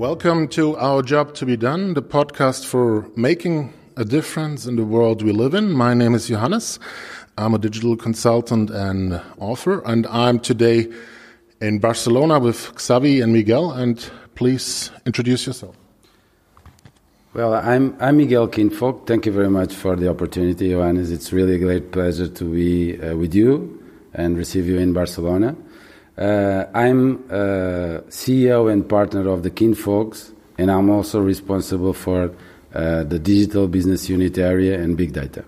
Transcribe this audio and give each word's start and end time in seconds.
Welcome 0.00 0.48
to 0.48 0.78
Our 0.78 1.02
Job 1.02 1.34
to 1.34 1.44
Be 1.44 1.58
Done, 1.58 1.92
the 1.92 2.00
podcast 2.00 2.64
for 2.64 3.06
making 3.16 3.74
a 3.98 4.04
difference 4.06 4.64
in 4.64 4.76
the 4.76 4.82
world 4.82 5.20
we 5.20 5.30
live 5.30 5.52
in. 5.52 5.72
My 5.72 5.92
name 5.92 6.14
is 6.14 6.26
Johannes. 6.26 6.78
I'm 7.36 7.52
a 7.52 7.58
digital 7.58 7.98
consultant 7.98 8.70
and 8.70 9.20
author, 9.36 9.82
and 9.84 10.06
I'm 10.06 10.40
today 10.40 10.90
in 11.60 11.80
Barcelona 11.80 12.38
with 12.38 12.74
Xavi 12.76 13.22
and 13.22 13.34
Miguel. 13.34 13.72
And 13.72 14.10
please 14.36 14.90
introduce 15.04 15.46
yourself. 15.46 15.76
Well, 17.34 17.52
I'm, 17.52 17.94
I'm 18.00 18.16
Miguel 18.16 18.48
Kingfox. 18.48 19.06
Thank 19.06 19.26
you 19.26 19.32
very 19.32 19.50
much 19.50 19.74
for 19.74 19.96
the 19.96 20.08
opportunity, 20.08 20.70
Johannes. 20.70 21.12
It's 21.12 21.30
really 21.30 21.56
a 21.56 21.58
great 21.58 21.92
pleasure 21.92 22.26
to 22.26 22.44
be 22.44 22.98
uh, 22.98 23.16
with 23.16 23.34
you 23.34 23.84
and 24.14 24.38
receive 24.38 24.66
you 24.66 24.78
in 24.78 24.94
Barcelona. 24.94 25.54
Uh, 26.20 26.66
I'm 26.74 27.24
uh, 27.30 28.04
CEO 28.10 28.70
and 28.70 28.86
partner 28.86 29.26
of 29.30 29.42
the 29.42 29.50
Kingfox, 29.50 30.32
and 30.58 30.70
I'm 30.70 30.90
also 30.90 31.22
responsible 31.22 31.94
for 31.94 32.30
uh, 32.74 33.04
the 33.04 33.18
digital 33.18 33.68
business 33.68 34.06
unit 34.10 34.36
area 34.36 34.78
and 34.78 34.98
big 34.98 35.14
data. 35.14 35.46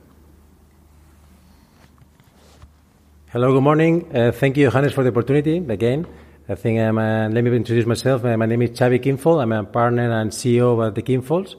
Hello, 3.29 3.53
good 3.53 3.63
morning. 3.63 4.09
Thank 4.33 4.57
you, 4.57 4.71
Johannes, 4.71 4.95
for 4.95 5.05
the 5.05 5.11
opportunity 5.11 5.59
again. 5.59 6.07
I 6.49 6.55
think 6.55 6.81
I'm, 6.81 6.97
let 6.97 7.45
me 7.45 7.55
introduce 7.55 7.85
myself. 7.85 8.25
My 8.25 8.47
name 8.47 8.63
is 8.63 8.71
Xavi 8.71 8.99
Kingfox. 8.99 9.43
I'm 9.43 9.53
a 9.53 9.65
partner 9.65 10.11
and 10.11 10.31
CEO 10.31 10.87
of 10.87 10.95
the 10.95 11.03
Kingfox. 11.03 11.55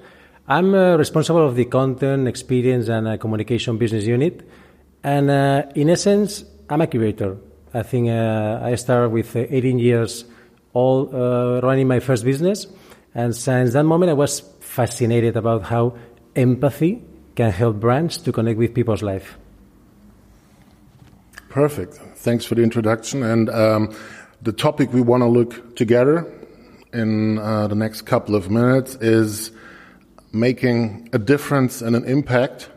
I'm 0.47 0.73
responsible 0.73 1.47
of 1.47 1.55
the 1.55 1.65
content, 1.65 2.27
experience, 2.27 2.89
and 2.89 3.19
communication 3.19 3.77
business 3.77 4.05
unit. 4.05 4.47
And 5.03 5.29
in 5.75 5.89
essence, 5.89 6.45
I'm 6.69 6.81
a 6.81 6.87
curator. 6.87 7.37
I 7.73 7.83
think 7.83 8.09
uh, 8.09 8.59
I 8.61 8.75
started 8.75 9.09
with 9.09 9.35
uh, 9.35 9.45
18 9.49 9.79
years 9.79 10.25
old 10.73 11.13
uh, 11.13 11.61
running 11.63 11.87
my 11.87 11.99
first 11.99 12.23
business. 12.23 12.67
And 13.15 13.35
since 13.35 13.73
that 13.73 13.83
moment, 13.83 14.09
I 14.09 14.13
was 14.13 14.41
fascinated 14.59 15.35
about 15.37 15.63
how 15.63 15.97
empathy 16.35 17.01
can 17.35 17.51
help 17.51 17.79
brands 17.79 18.17
to 18.17 18.31
connect 18.31 18.57
with 18.57 18.73
people's 18.73 19.01
life. 19.01 19.37
Perfect. 21.49 21.93
Thanks 22.15 22.45
for 22.45 22.55
the 22.55 22.63
introduction. 22.63 23.23
And 23.23 23.49
um, 23.49 23.95
the 24.41 24.51
topic 24.51 24.91
we 24.93 25.01
want 25.01 25.21
to 25.21 25.27
look 25.27 25.75
together 25.75 26.31
in 26.93 27.39
uh, 27.39 27.67
the 27.67 27.75
next 27.75 28.03
couple 28.03 28.35
of 28.35 28.49
minutes 28.49 28.95
is 28.95 29.51
making 30.31 31.09
a 31.13 31.19
difference 31.19 31.81
and 31.81 31.95
an 31.95 32.05
impact 32.05 32.69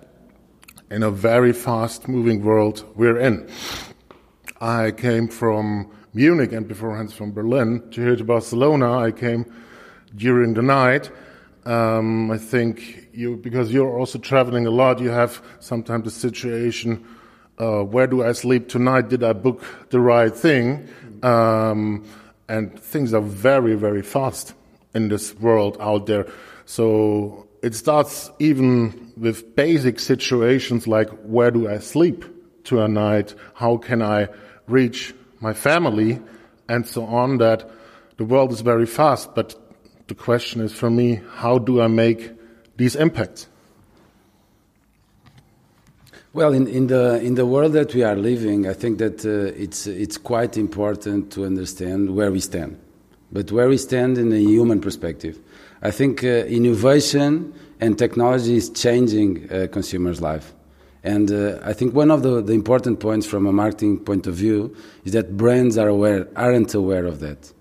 in 0.91 1.03
a 1.03 1.11
very 1.11 1.53
fast 1.53 2.09
moving 2.09 2.45
world 2.45 2.85
we're 2.95 3.19
in. 3.19 3.49
I 4.61 4.91
came 4.91 5.29
from 5.29 5.91
Munich 6.15 6.53
and 6.53 6.67
beforehand 6.67 7.13
from 7.13 7.33
Berlin 7.33 7.83
to 7.91 8.01
here 8.01 8.17
to 8.17 8.25
Barcelona. 8.25 8.99
I 8.99 9.13
came 9.13 9.45
during 10.15 10.55
the 10.55 10.63
night. 10.63 11.11
Um, 11.67 12.31
I 12.31 12.39
think 12.39 13.09
you, 13.13 13.37
because 13.37 13.73
you're 13.73 13.99
also 13.99 14.19
traveling 14.19 14.67
a 14.67 14.71
lot, 14.71 15.01
you 15.01 15.11
have 15.11 15.43
sometimes 15.61 16.05
the 16.05 16.11
situation, 16.11 17.05
uh, 17.59 17.83
where 17.83 18.07
do 18.07 18.25
I 18.25 18.33
sleep 18.33 18.69
tonight? 18.69 19.09
Did 19.09 19.23
I 19.23 19.33
book 19.35 19.63
the 19.91 20.01
right 20.01 20.35
thing? 20.35 20.89
Um, 21.23 22.05
and 22.49 22.79
things 22.79 23.13
are 23.13 23.21
very, 23.21 23.75
very 23.75 24.03
fast 24.03 24.55
in 24.95 25.09
this 25.09 25.35
world 25.35 25.77
out 25.81 26.07
there. 26.07 26.27
So 26.65 27.49
it 27.63 27.75
starts 27.75 28.31
even 28.39 29.13
with 29.17 29.55
basic 29.55 29.99
situations 29.99 30.87
like 30.87 31.11
where 31.25 31.51
do 31.51 31.69
I 31.69 31.79
sleep 31.79 32.25
to 32.65 32.81
a 32.81 32.89
night? 32.89 33.35
How 33.55 33.77
can 33.77 34.03
I 34.03 34.29
reach 34.69 35.15
my 35.41 35.53
family 35.53 36.21
and 36.69 36.87
so 36.87 37.05
on 37.05 37.39
that 37.39 37.71
the 38.17 38.25
world 38.25 38.53
is 38.53 38.61
very 38.61 38.87
fast. 38.87 39.35
But 39.35 39.55
the 40.09 40.15
question 40.15 40.61
is 40.61 40.73
for 40.73 40.91
me 40.91 41.21
how 41.37 41.59
do 41.59 41.81
i 41.81 41.87
make 41.87 42.31
these 42.77 42.97
impacts? 42.97 43.49
Well 46.33 46.53
in, 46.53 46.67
in 46.67 46.87
the 46.89 47.21
in 47.23 47.35
the 47.35 47.47
world 47.47 47.73
that 47.73 47.95
we 47.95 48.03
are 48.03 48.15
living 48.15 48.67
i 48.67 48.75
think 48.75 48.99
that 48.99 49.25
uh, 49.25 49.63
it's 49.63 49.87
it's 49.87 50.19
quite 50.19 50.57
important 50.57 51.33
to 51.33 51.45
understand 51.45 52.15
where 52.15 52.31
we 52.31 52.41
stand. 52.41 52.79
But 53.33 53.51
where 53.51 53.69
we 53.69 53.79
stand 53.79 54.19
in 54.19 54.33
a 54.33 54.39
human 54.39 54.81
perspective. 54.81 55.39
I 55.83 55.91
think 55.91 56.23
uh, 56.23 56.47
innovation 56.47 57.53
and 57.81 57.99
technology 57.99 58.57
is 58.57 58.71
changing 58.71 59.51
uh, 59.51 59.67
consumers 59.71 60.21
life 60.21 60.56
and 61.07 61.31
uh, 61.31 61.61
I 61.63 61.73
think 61.73 61.95
one 61.95 62.11
of 62.11 62.25
the, 62.25 62.43
the, 62.43 62.53
important 62.53 62.99
points 62.99 63.27
from 63.27 63.47
a 63.47 63.53
marketing 63.53 64.01
point 64.01 64.27
of 64.27 64.35
view 64.35 64.77
is 65.05 65.13
that 65.13 65.37
brands 65.37 65.79
are 65.79 65.87
aware, 65.87 66.27
aren't 66.35 66.75
aware 66.75 67.07
of 67.07 67.21
that. 67.21 67.53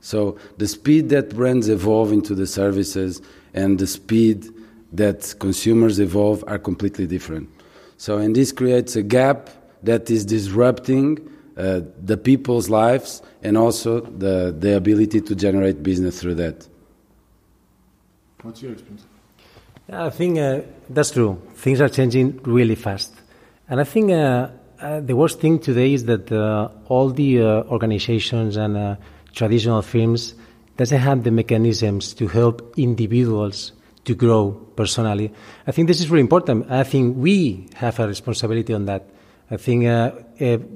So 0.00 0.36
the 0.58 0.68
speed 0.68 1.08
that 1.08 1.34
brands 1.34 1.70
evolve 1.70 2.12
into 2.12 2.34
the 2.34 2.46
services 2.46 3.22
and 3.54 3.78
the 3.78 3.86
speed 3.86 4.50
that 4.92 5.34
consumers 5.40 5.98
evolve 5.98 6.44
are 6.46 6.58
completely 6.58 7.06
different. 7.06 7.48
So, 7.96 8.18
and 8.18 8.36
this 8.36 8.52
creates 8.52 8.96
a 8.96 9.02
gap 9.02 9.48
that 9.82 10.10
is 10.10 10.26
disrupting 10.26 11.26
uh, 11.56 11.80
the 12.02 12.18
people's 12.18 12.68
lives 12.68 13.22
and 13.42 13.56
also 13.56 14.00
the, 14.00 14.54
the 14.58 14.76
ability 14.76 15.22
to 15.22 15.34
generate 15.34 15.82
business 15.82 16.20
through 16.20 16.34
that. 16.34 16.68
What's 18.42 18.60
your 18.60 18.72
experience? 18.72 19.06
I 19.90 20.10
think 20.10 20.38
uh, 20.38 20.60
that's 20.88 21.10
true. 21.10 21.40
Things 21.54 21.80
are 21.80 21.88
changing 21.88 22.40
really 22.44 22.74
fast. 22.74 23.12
And 23.68 23.80
I 23.80 23.84
think 23.84 24.10
uh, 24.10 24.48
uh, 24.80 25.00
the 25.00 25.14
worst 25.16 25.40
thing 25.40 25.58
today 25.58 25.94
is 25.94 26.04
that 26.04 26.30
uh, 26.30 26.68
all 26.88 27.10
the 27.10 27.40
uh, 27.40 27.44
organizations 27.64 28.56
and 28.56 28.76
uh, 28.76 28.96
traditional 29.32 29.82
firms 29.82 30.34
doesn't 30.76 30.98
have 30.98 31.24
the 31.24 31.30
mechanisms 31.30 32.14
to 32.14 32.28
help 32.28 32.74
individuals 32.76 33.72
to 34.04 34.14
grow 34.14 34.52
personally. 34.76 35.32
I 35.66 35.72
think 35.72 35.88
this 35.88 36.00
is 36.00 36.10
really 36.10 36.20
important. 36.20 36.70
I 36.70 36.84
think 36.84 37.16
we 37.16 37.68
have 37.74 37.98
a 38.00 38.06
responsibility 38.06 38.74
on 38.74 38.84
that. 38.86 39.08
I 39.50 39.56
think 39.56 39.84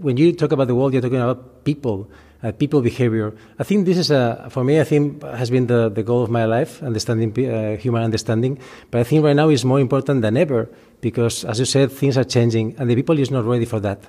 when 0.03 0.17
you 0.17 0.33
talk 0.35 0.53
about 0.53 0.69
the 0.69 0.75
world, 0.75 0.93
you're 0.93 1.03
talking 1.03 1.21
about 1.21 1.65
people 1.65 2.09
uh, 2.43 2.53
people 2.53 2.81
behavior. 2.81 3.35
I 3.59 3.65
think 3.65 3.87
this 3.87 3.99
is 3.99 4.11
a, 4.11 4.49
for 4.51 4.65
me, 4.65 4.81
I 4.81 4.85
think 4.85 5.23
has 5.23 5.51
been 5.51 5.67
the, 5.67 5.89
the 5.89 6.03
goal 6.03 6.23
of 6.23 6.31
my 6.31 6.45
life, 6.45 6.83
understanding 6.83 7.31
uh, 7.47 7.77
human 7.77 8.03
understanding. 8.03 8.59
But 8.91 9.01
I 9.01 9.05
think 9.05 9.25
right 9.25 9.37
now 9.37 9.49
is 9.49 9.65
more 9.65 9.81
important 9.81 10.23
than 10.23 10.37
ever 10.37 10.69
because, 11.01 11.45
as 11.45 11.59
you 11.59 11.65
said, 11.65 11.93
things 11.93 12.17
are 12.17 12.25
changing 12.25 12.77
and 12.79 12.89
the 12.89 12.95
people 12.95 13.19
is 13.19 13.31
not 13.31 13.45
ready 13.45 13.65
for 13.65 13.81
that. 13.81 14.03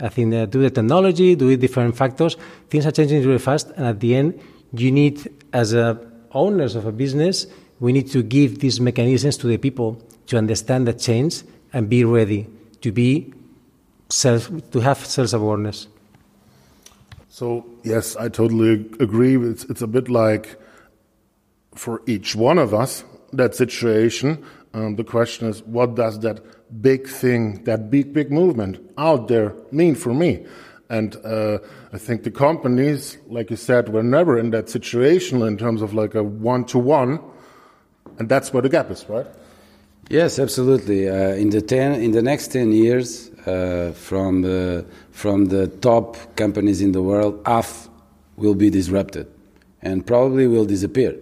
I 0.00 0.08
think 0.08 0.34
uh, 0.34 0.46
due 0.46 0.62
the 0.62 0.70
technology, 0.70 1.36
to 1.36 1.56
different 1.56 1.96
factors, 1.96 2.36
things 2.68 2.86
are 2.86 2.90
changing 2.90 3.24
really 3.24 3.38
fast. 3.38 3.70
And 3.76 3.86
at 3.86 4.00
the 4.00 4.14
end, 4.14 4.40
you 4.72 4.90
need, 4.90 5.30
as 5.52 5.72
a 5.72 6.00
owners 6.32 6.74
of 6.74 6.86
a 6.86 6.92
business, 6.92 7.46
we 7.80 7.92
need 7.92 8.10
to 8.10 8.22
give 8.22 8.58
these 8.58 8.80
mechanisms 8.80 9.36
to 9.38 9.46
the 9.46 9.58
people 9.58 10.02
to 10.26 10.36
understand 10.36 10.86
the 10.88 10.92
change 10.92 11.42
and 11.72 11.88
be 11.88 12.04
ready 12.04 12.48
to 12.80 12.92
be 12.92 13.32
self, 14.10 14.50
to 14.70 14.80
have 14.80 14.98
self 15.04 15.32
awareness. 15.32 15.88
So, 17.34 17.66
yes, 17.82 18.14
I 18.14 18.28
totally 18.28 18.74
agree. 19.00 19.36
It's, 19.36 19.64
it's 19.64 19.82
a 19.82 19.88
bit 19.88 20.08
like 20.08 20.56
for 21.74 22.00
each 22.06 22.36
one 22.36 22.58
of 22.58 22.72
us, 22.72 23.02
that 23.32 23.56
situation. 23.56 24.46
Um, 24.72 24.94
the 24.94 25.02
question 25.02 25.48
is, 25.48 25.60
what 25.64 25.96
does 25.96 26.20
that 26.20 26.40
big 26.80 27.08
thing, 27.08 27.64
that 27.64 27.90
big, 27.90 28.12
big 28.12 28.30
movement 28.30 28.78
out 28.96 29.26
there 29.26 29.52
mean 29.72 29.96
for 29.96 30.14
me? 30.14 30.46
And 30.88 31.16
uh, 31.24 31.58
I 31.92 31.98
think 31.98 32.22
the 32.22 32.30
companies, 32.30 33.18
like 33.26 33.50
you 33.50 33.56
said, 33.56 33.88
were 33.88 34.04
never 34.04 34.38
in 34.38 34.50
that 34.50 34.70
situation 34.70 35.42
in 35.42 35.58
terms 35.58 35.82
of 35.82 35.92
like 35.92 36.14
a 36.14 36.22
one 36.22 36.64
to 36.66 36.78
one. 36.78 37.18
And 38.20 38.28
that's 38.28 38.52
where 38.52 38.62
the 38.62 38.68
gap 38.68 38.92
is, 38.92 39.08
right? 39.08 39.26
Yes, 40.08 40.38
absolutely. 40.38 41.08
Uh, 41.08 41.34
in 41.34 41.50
the 41.50 41.62
ten, 41.62 42.00
in 42.00 42.12
the 42.12 42.22
next 42.22 42.52
ten 42.52 42.70
years, 42.70 43.32
uh, 43.46 43.92
from 43.92 44.42
the 44.42 44.84
from 45.10 45.46
the 45.46 45.68
top 45.68 46.16
companies 46.36 46.80
in 46.80 46.92
the 46.92 47.02
world, 47.02 47.40
half 47.46 47.88
will 48.36 48.54
be 48.54 48.70
disrupted, 48.70 49.26
and 49.82 50.06
probably 50.06 50.46
will 50.46 50.64
disappear. 50.64 51.16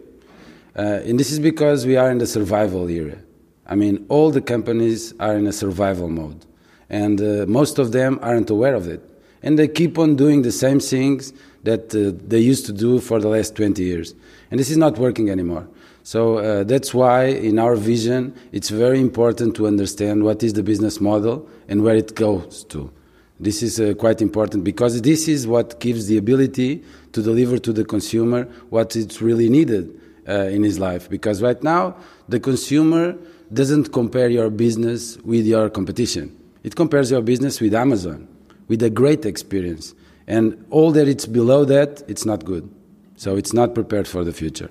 Uh, 0.77 1.01
and 1.05 1.21
this 1.21 1.31
is 1.31 1.39
because 1.39 1.85
we 1.85 1.97
are 1.97 2.11
in 2.11 2.19
the 2.19 2.27
survival 2.27 2.89
era. 2.89 3.19
I 3.67 3.75
mean, 3.75 4.07
all 4.09 4.31
the 4.31 4.41
companies 4.41 5.15
are 5.21 5.37
in 5.37 5.47
a 5.47 5.53
survival 5.53 6.09
mode, 6.09 6.45
and 6.89 7.21
uh, 7.21 7.47
most 7.47 7.79
of 7.79 7.93
them 7.93 8.19
aren't 8.23 8.51
aware 8.51 8.75
of 8.75 8.89
it, 8.89 9.03
and 9.43 9.59
they 9.59 9.69
keep 9.69 9.99
on 9.99 10.17
doing 10.17 10.43
the 10.43 10.53
same 10.53 10.81
things 10.81 11.33
that 11.65 11.95
uh, 11.95 12.19
they 12.27 12.41
used 12.41 12.67
to 12.67 12.73
do 12.73 12.99
for 13.01 13.21
the 13.21 13.29
last 13.29 13.57
20 13.57 13.83
years, 13.83 14.15
and 14.51 14.59
this 14.59 14.71
is 14.71 14.77
not 14.77 14.99
working 14.99 15.31
anymore. 15.31 15.69
So 16.05 16.39
uh, 16.39 16.65
that's 16.65 16.93
why, 16.93 17.27
in 17.27 17.59
our 17.59 17.77
vision, 17.77 18.35
it's 18.51 18.71
very 18.71 19.01
important 19.01 19.55
to 19.57 19.67
understand 19.67 20.25
what 20.25 20.43
is 20.43 20.55
the 20.55 20.63
business 20.63 21.01
model 21.01 21.49
and 21.69 21.85
where 21.85 21.95
it 21.95 22.17
goes 22.17 22.65
to. 22.65 22.91
This 23.39 23.63
is 23.63 23.81
uh, 23.81 23.95
quite 23.95 24.21
important 24.21 24.65
because 24.65 25.01
this 25.03 25.29
is 25.29 25.47
what 25.47 25.81
gives 25.81 26.07
the 26.07 26.17
ability 26.17 26.83
to 27.13 27.23
deliver 27.23 27.59
to 27.59 27.73
the 27.73 27.85
consumer 27.85 28.45
what 28.71 28.97
is 28.97 29.23
really 29.23 29.49
needed 29.49 29.99
uh, 30.29 30.33
in 30.45 30.63
his 30.63 30.79
life. 30.79 31.09
Because 31.09 31.43
right 31.43 31.61
now, 31.63 31.97
the 32.29 32.41
consumer 32.41 33.17
doesn't 33.53 33.93
compare 33.93 34.29
your 34.29 34.51
business 34.51 35.19
with 35.19 35.47
your 35.47 35.71
competition. 35.71 36.37
It 36.63 36.77
compares 36.77 37.11
your 37.11 37.23
business 37.23 37.61
with 37.61 37.75
Amazon, 37.75 38.29
with 38.69 38.83
a 38.83 38.91
great 38.91 39.27
experience. 39.27 39.95
And 40.27 40.65
all 40.71 40.93
that 40.93 41.09
it's 41.09 41.27
below 41.27 41.65
that, 41.65 42.03
it's 42.09 42.25
not 42.25 42.45
good. 42.45 42.69
So 43.17 43.37
it's 43.37 43.53
not 43.53 43.75
prepared 43.75 44.09
for 44.09 44.25
the 44.25 44.33
future. 44.33 44.71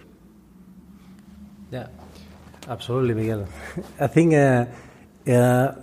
Yeah, 1.71 1.87
absolutely, 2.67 3.13
Miguel. 3.13 3.47
I 3.99 4.07
think 4.07 4.33
uh, 4.33 4.65
uh, 5.27 5.75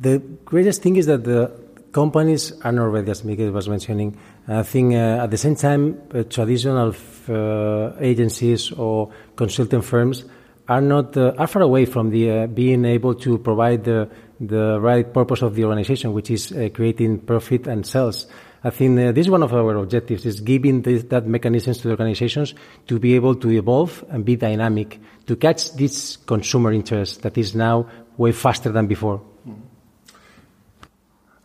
the 0.00 0.18
greatest 0.44 0.82
thing 0.82 0.96
is 0.96 1.06
that 1.06 1.24
the 1.24 1.52
companies 1.92 2.52
are 2.62 2.72
not 2.72 2.86
ready, 2.86 3.10
as 3.10 3.24
Miguel 3.24 3.50
was 3.52 3.68
mentioning. 3.68 4.18
I 4.48 4.62
think 4.62 4.94
uh, 4.94 5.24
at 5.24 5.30
the 5.30 5.38
same 5.38 5.54
time, 5.54 6.00
uh, 6.12 6.24
traditional 6.24 6.94
uh, 7.28 7.92
agencies 8.00 8.72
or 8.72 9.10
consulting 9.36 9.80
firms 9.80 10.24
are 10.68 10.80
not 10.80 11.16
uh, 11.16 11.34
are 11.38 11.46
far 11.46 11.62
away 11.62 11.84
from 11.84 12.10
the 12.10 12.46
being 12.46 12.84
able 12.84 13.14
to 13.14 13.38
provide 13.38 13.84
the 13.84 14.08
the 14.40 14.80
right 14.80 15.12
purpose 15.12 15.42
of 15.42 15.54
the 15.54 15.64
organization, 15.64 16.12
which 16.12 16.30
is 16.30 16.52
creating 16.74 17.20
profit 17.20 17.66
and 17.66 17.86
sales. 17.86 18.26
I 18.64 18.70
think 18.70 18.98
uh, 18.98 19.12
this 19.12 19.26
is 19.26 19.30
one 19.30 19.42
of 19.42 19.52
our 19.52 19.76
objectives: 19.76 20.24
is 20.24 20.40
giving 20.40 20.82
this, 20.82 21.02
that 21.04 21.26
mechanisms 21.26 21.78
to 21.78 21.88
the 21.88 21.90
organizations 21.90 22.54
to 22.86 22.98
be 22.98 23.14
able 23.14 23.34
to 23.36 23.50
evolve 23.50 24.02
and 24.08 24.24
be 24.24 24.36
dynamic 24.36 24.98
to 25.26 25.36
catch 25.36 25.74
this 25.74 26.16
consumer 26.16 26.72
interest 26.72 27.22
that 27.22 27.36
is 27.36 27.54
now 27.54 27.86
way 28.16 28.32
faster 28.32 28.72
than 28.72 28.86
before. 28.86 29.20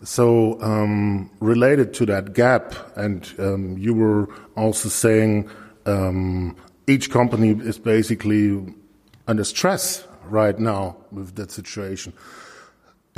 So, 0.01 0.62
um, 0.62 1.30
related 1.42 1.94
to 1.95 2.06
that 2.06 2.33
gap, 2.33 2.74
and 2.95 3.30
um, 3.38 3.77
you 3.77 3.94
were 3.94 4.30
also 4.56 4.88
saying 4.88 5.50
um, 5.86 6.56
each 6.88 7.12
company 7.12 7.50
is 7.50 7.77
basically 7.77 8.74
under 9.27 9.44
stress 9.44 10.07
right 10.24 10.57
now 10.57 10.95
with 11.12 11.36
that 11.36 11.51
situation. 11.51 12.13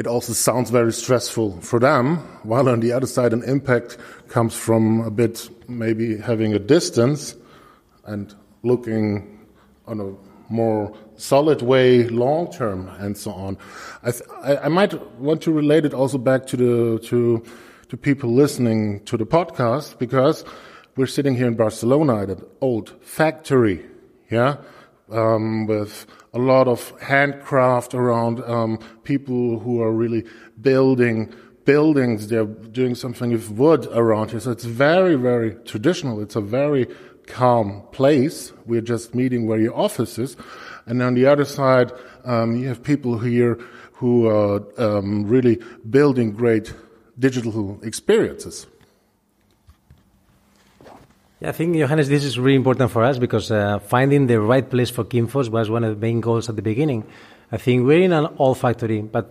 It 0.02 0.08
also 0.08 0.34
sounds 0.34 0.72
very 0.72 0.94
stressful 0.94 1.62
for 1.62 1.80
them, 1.80 2.18
while 2.42 2.68
on 2.68 2.80
the 2.80 2.92
other 2.92 3.06
side, 3.06 3.34
an 3.34 3.44
impact 3.44 4.00
comes 4.30 4.56
from 4.56 5.02
a 5.02 5.12
bit 5.12 5.48
maybe 5.70 6.18
having 6.18 6.56
a 6.56 6.58
distance 6.58 7.36
and 8.06 8.34
looking 8.64 9.46
on 9.86 10.00
a 10.00 10.52
more 10.52 10.92
solid 11.18 11.62
way 11.62 12.08
long 12.08 12.52
term 12.52 12.88
and 12.98 13.16
so 13.16 13.30
on. 13.32 13.60
I, 14.02 14.10
th- 14.10 14.24
I, 14.44 14.70
might 14.70 14.92
want 15.20 15.44
to 15.44 15.52
relate 15.52 15.86
it 15.86 15.94
also 15.94 16.18
back 16.18 16.48
to 16.48 16.58
the 16.58 17.00
to 17.10 17.44
to 17.90 17.96
people 17.96 18.34
listening 18.34 19.02
to 19.06 19.18
the 19.18 19.26
podcast 19.28 20.00
because 20.00 20.44
we're 20.96 21.06
sitting 21.06 21.36
here 21.36 21.48
in 21.48 21.54
Barcelona 21.54 22.24
at 22.24 22.30
an 22.30 22.44
old 22.60 22.90
factory, 23.04 23.86
yeah, 24.32 24.56
um, 25.12 25.68
with 25.68 26.08
a 26.34 26.40
lot 26.40 26.68
of 26.68 26.94
handcraft 27.02 27.94
around 27.94 28.42
um, 28.44 28.80
people 29.04 29.60
who 29.60 29.82
are 29.82 29.92
really 29.92 30.26
building 30.62 31.34
buildings. 31.66 32.28
They're 32.28 32.46
doing 32.46 32.96
something 32.96 33.32
with 33.32 33.50
wood 33.52 33.88
around 33.92 34.32
here, 34.32 34.40
so 34.40 34.52
it's 34.52 34.66
very 34.66 35.16
very 35.16 35.56
traditional. 35.66 36.22
It's 36.22 36.36
a 36.36 36.42
very 36.42 36.88
calm 37.28 37.84
place. 37.92 38.52
We're 38.66 38.82
just 38.82 39.16
meeting 39.16 39.48
where 39.48 39.60
your 39.60 39.76
office 39.76 40.18
is. 40.18 40.36
And 40.86 41.02
on 41.02 41.14
the 41.14 41.26
other 41.28 41.46
side, 41.46 41.92
um, 42.26 42.56
you 42.56 42.68
have 42.68 42.84
people 42.84 43.20
here 43.20 43.60
who 43.94 44.28
are 44.28 44.62
um, 44.78 45.26
really 45.28 45.60
building 45.90 46.32
great 46.32 46.74
digital 47.20 47.80
experiences. 47.84 48.66
Yeah, 51.42 51.50
I 51.50 51.54
think, 51.54 51.76
Johannes, 51.76 52.08
this 52.08 52.24
is 52.24 52.38
really 52.38 52.56
important 52.56 52.92
for 52.92 53.04
us 53.04 53.18
because 53.18 53.50
uh, 53.50 53.80
finding 53.80 54.28
the 54.28 54.40
right 54.40 54.70
place 54.70 54.92
for 54.92 55.04
Kingfox 55.04 55.50
was 55.50 55.72
one 55.72 55.84
of 55.84 55.96
the 55.96 56.00
main 56.00 56.22
goals 56.22 56.48
at 56.50 56.56
the 56.56 56.62
beginning. 56.62 57.04
I 57.52 57.58
think 57.58 57.84
we're 57.84 58.04
in 58.04 58.14
an 58.14 58.28
old 58.38 58.60
factory, 58.60 59.02
but 59.02 59.26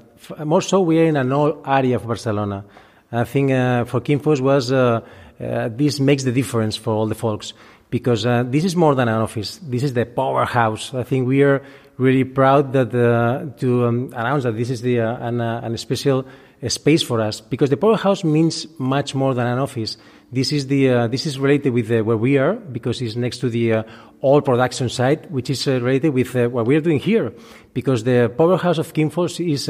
more 0.45 0.61
so 0.61 0.81
we 0.81 0.99
are 0.99 1.05
in 1.05 1.17
an 1.17 1.33
old 1.33 1.63
area 1.65 1.95
of 1.95 2.07
Barcelona. 2.09 2.65
I 3.13 3.23
think 3.23 3.53
uh, 3.53 3.85
for 3.85 4.01
Kingfox 4.01 4.41
was 4.41 4.73
uh, 4.73 5.03
uh, 5.41 5.69
this 5.69 6.01
makes 6.01 6.25
the 6.25 6.33
difference 6.33 6.75
for 6.75 6.93
all 6.95 7.07
the 7.07 7.15
folks 7.15 7.53
because 7.91 8.27
uh, 8.27 8.43
this 8.43 8.65
is 8.65 8.75
more 8.75 8.97
than 8.97 9.07
an 9.07 9.21
office. 9.21 9.61
This 9.63 9.85
is 9.85 9.95
the 9.95 10.05
powerhouse. 10.05 10.93
I 10.93 11.05
think 11.05 11.29
we 11.29 11.45
are 11.45 11.63
really 11.97 12.25
proud 12.25 12.73
that 12.73 12.93
uh, 12.93 13.57
to 13.61 13.87
um, 13.87 14.13
announce 14.17 14.43
that 14.43 14.57
this 14.57 14.71
is 14.71 14.83
the 14.83 14.99
an, 14.99 15.41
an 15.41 15.79
special 15.79 16.27
space 16.67 17.03
for 17.03 17.21
us 17.21 17.41
because 17.41 17.71
the 17.71 17.77
powerhouse 17.77 18.25
means 18.25 18.67
much 18.79 19.15
more 19.15 19.33
than 19.33 19.47
an 19.47 19.61
office. 19.61 19.97
This 20.33 20.53
is 20.53 20.69
the 20.69 20.91
uh, 20.91 21.07
this 21.09 21.27
is 21.27 21.41
related 21.41 21.73
with 21.73 21.91
uh, 21.91 22.05
where 22.05 22.17
we 22.17 22.39
are 22.39 22.55
because 22.55 23.03
it's 23.03 23.17
next 23.17 23.39
to 23.39 23.51
the 23.51 23.73
uh, 23.73 23.83
all 24.21 24.41
production 24.41 24.89
site, 24.89 25.29
which 25.29 25.51
is 25.51 25.67
uh, 25.67 25.81
related 25.81 26.11
with 26.11 26.35
what 26.53 26.67
we 26.67 26.77
are 26.77 26.81
doing 26.81 27.01
here, 27.01 27.33
because 27.75 28.05
the 28.05 28.33
powerhouse 28.39 28.79
of 28.79 28.93
Kingfox 28.93 29.45
is 29.45 29.69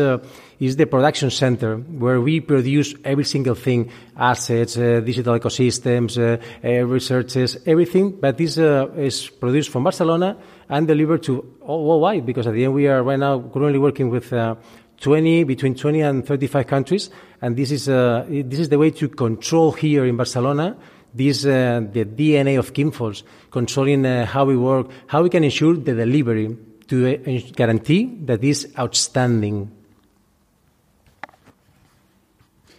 is 0.59 0.77
the 0.77 0.87
production 0.87 1.31
center 1.31 1.77
where 1.77 2.21
we 2.21 2.41
produce 2.41 2.95
every 3.05 3.25
single 3.25 3.55
thing, 3.55 3.91
assets, 4.19 4.75
digital 4.75 5.39
ecosystems, 5.39 6.19
researches, 6.63 7.57
everything. 7.65 8.21
But 8.21 8.37
this 8.37 8.59
is 8.59 9.31
produced 9.31 9.71
from 9.71 9.85
Barcelona 9.85 10.37
and 10.69 10.87
delivered 10.87 11.23
to 11.23 11.55
all 11.63 11.87
worldwide 11.87 12.27
because 12.27 12.47
at 12.47 12.53
the 12.53 12.65
end 12.65 12.75
we 12.75 12.87
are 12.87 13.03
right 13.03 13.19
now 13.19 13.41
currently 13.41 13.79
working 13.79 14.11
with 14.11 14.31
uh, 14.33 14.57
20 15.01 15.45
between 15.45 15.75
20 15.75 16.01
and 16.01 16.27
35 16.27 16.67
countries 16.67 17.11
and 17.43 17.57
this 17.57 17.71
is 17.71 17.89
uh, 17.89 18.25
this 18.29 18.61
is 18.61 18.69
the 18.69 18.79
way 18.79 18.91
to 18.91 19.09
control 19.09 19.73
here 19.73 20.05
in 20.05 20.17
Barcelona 20.17 20.77
this 21.15 21.45
uh, 21.45 21.81
the 21.93 22.05
DNA 22.05 22.59
of 22.59 22.73
Kingfox 22.73 23.23
controlling 23.51 24.07
uh, 24.07 24.27
how 24.27 24.45
we 24.45 24.57
work 24.57 24.89
how 25.07 25.23
we 25.23 25.31
can 25.31 25.43
ensure 25.43 25.75
the 25.75 25.95
delivery 25.95 26.57
to 26.89 27.15
uh, 27.15 27.41
guarantee 27.57 28.19
that 28.25 28.45
is 28.45 28.69
outstanding 28.79 29.71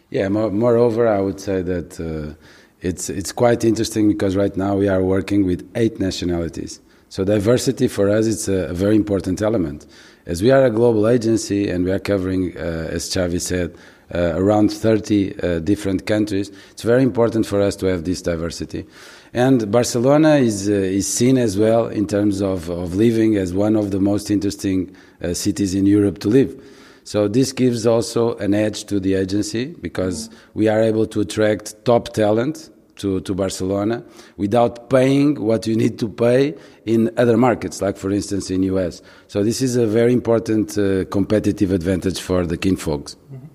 yeah 0.09 0.29
moreover 0.29 1.07
I 1.07 1.19
would 1.19 1.39
say 1.39 1.61
that 1.63 1.99
uh, 1.99 2.35
it's 2.81 3.09
it's 3.09 3.31
quite 3.31 3.63
interesting 3.63 4.07
because 4.07 4.35
right 4.35 4.55
now 4.55 4.75
we 4.75 4.87
are 4.87 5.03
working 5.03 5.45
with 5.45 5.67
eight 5.75 5.99
nationalities 5.99 6.79
so 7.11 7.25
diversity 7.25 7.89
for 7.89 8.09
us 8.09 8.25
is 8.25 8.47
a, 8.47 8.69
a, 8.69 8.73
very 8.73 8.95
important 8.95 9.41
element. 9.41 9.85
As 10.31 10.41
we 10.41 10.49
are 10.49 10.63
a 10.63 10.69
global 10.69 11.09
agency 11.09 11.69
and 11.69 11.83
we 11.83 11.91
are 11.91 11.99
covering, 11.99 12.55
uh, 12.55 12.87
as 12.89 13.03
Xavi 13.09 13.41
said, 13.41 13.75
uh, 14.15 14.31
around 14.35 14.71
30 14.71 15.37
uh, 15.43 15.59
different 15.59 16.07
countries, 16.07 16.49
it's 16.71 16.83
very 16.83 17.03
important 17.03 17.45
for 17.45 17.59
us 17.59 17.75
to 17.75 17.87
have 17.87 18.05
this 18.05 18.21
diversity. 18.21 18.85
And 19.33 19.69
Barcelona 19.69 20.35
is, 20.35 20.69
uh, 20.69 20.71
is 20.71 21.05
seen 21.05 21.37
as 21.37 21.57
well 21.57 21.87
in 21.87 22.07
terms 22.07 22.41
of, 22.41 22.69
of 22.69 22.95
living 22.95 23.35
as 23.35 23.53
one 23.53 23.75
of 23.75 23.91
the 23.91 23.99
most 23.99 24.31
interesting 24.31 24.95
uh, 25.21 25.33
cities 25.33 25.75
in 25.75 25.85
Europe 25.85 26.19
to 26.19 26.29
live. 26.29 26.55
So 27.03 27.27
this 27.27 27.51
gives 27.51 27.85
also 27.85 28.37
an 28.37 28.53
edge 28.53 28.85
to 28.85 29.01
the 29.01 29.15
agency 29.15 29.75
because 29.81 30.29
we 30.53 30.69
are 30.69 30.81
able 30.81 31.07
to 31.07 31.19
attract 31.19 31.83
top 31.83 32.13
talent 32.13 32.69
to, 32.97 33.21
to 33.21 33.33
Barcelona 33.33 34.03
without 34.37 34.89
paying 34.89 35.41
what 35.41 35.67
you 35.67 35.75
need 35.75 35.97
to 35.99 36.09
pay 36.09 36.55
in 36.85 37.11
other 37.17 37.37
markets, 37.37 37.81
like 37.81 37.97
for 37.97 38.11
instance 38.11 38.49
in 38.49 38.63
US. 38.63 39.01
So 39.27 39.43
this 39.43 39.61
is 39.61 39.75
a 39.75 39.87
very 39.87 40.13
important 40.13 40.77
uh, 40.77 41.05
competitive 41.05 41.71
advantage 41.71 42.19
for 42.19 42.45
the 42.45 42.57
Kingfox. 42.57 43.15
Mm-hmm. 43.15 43.47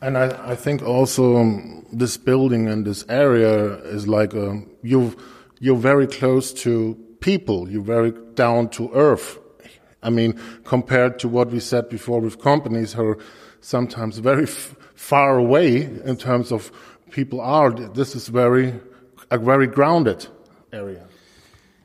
And 0.00 0.16
I, 0.16 0.52
I, 0.52 0.54
think 0.54 0.82
also 0.82 1.38
um, 1.38 1.84
this 1.92 2.16
building 2.16 2.68
and 2.68 2.84
this 2.84 3.04
area 3.08 3.74
is 3.86 4.06
like 4.06 4.32
um, 4.32 4.70
you 4.82 5.16
you're 5.58 5.76
very 5.76 6.06
close 6.06 6.52
to 6.62 6.96
people. 7.18 7.68
You're 7.68 7.82
very 7.82 8.12
down 8.34 8.68
to 8.70 8.90
earth. 8.94 9.38
I 10.02 10.10
mean, 10.10 10.38
compared 10.62 11.18
to 11.18 11.28
what 11.28 11.50
we 11.50 11.58
said 11.58 11.88
before 11.88 12.20
with 12.20 12.40
companies 12.40 12.92
who 12.92 13.04
are 13.04 13.18
sometimes 13.60 14.18
very 14.18 14.46
far 14.46 15.36
away 15.36 15.82
in 15.82 16.16
terms 16.16 16.52
of 16.52 16.70
people 17.10 17.40
are. 17.40 17.70
This 17.70 18.14
is 18.14 18.28
very 18.28 18.74
a 19.30 19.38
very 19.38 19.66
grounded 19.66 20.26
area. 20.72 21.06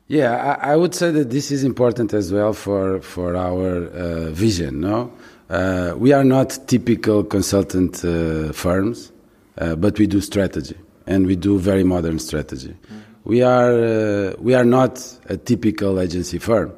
Yeah, 0.06 0.58
I, 0.62 0.72
I, 0.72 0.76
would 0.76 0.94
say 0.94 1.10
that 1.12 1.30
this 1.30 1.50
is 1.50 1.64
important 1.64 2.12
as 2.12 2.32
well 2.32 2.52
for 2.52 3.00
for 3.00 3.36
our 3.36 3.86
uh, 3.86 4.30
vision. 4.30 4.80
No, 4.80 5.12
uh, 5.48 5.94
we 5.96 6.12
are 6.12 6.24
not 6.24 6.58
typical 6.66 7.24
consultant 7.24 8.04
uh, 8.04 8.52
firms, 8.52 9.12
uh, 9.58 9.76
but 9.76 9.98
we 9.98 10.06
do 10.06 10.20
strategy 10.20 10.76
and 11.06 11.26
we 11.26 11.36
do 11.36 11.58
very 11.58 11.84
modern 11.84 12.18
strategy. 12.18 12.74
Mm. 12.92 13.00
We 13.24 13.42
are 13.42 13.72
uh, 13.72 14.34
we 14.38 14.54
are 14.54 14.64
not 14.64 15.02
a 15.30 15.38
typical 15.38 15.98
agency 15.98 16.38
firm, 16.38 16.72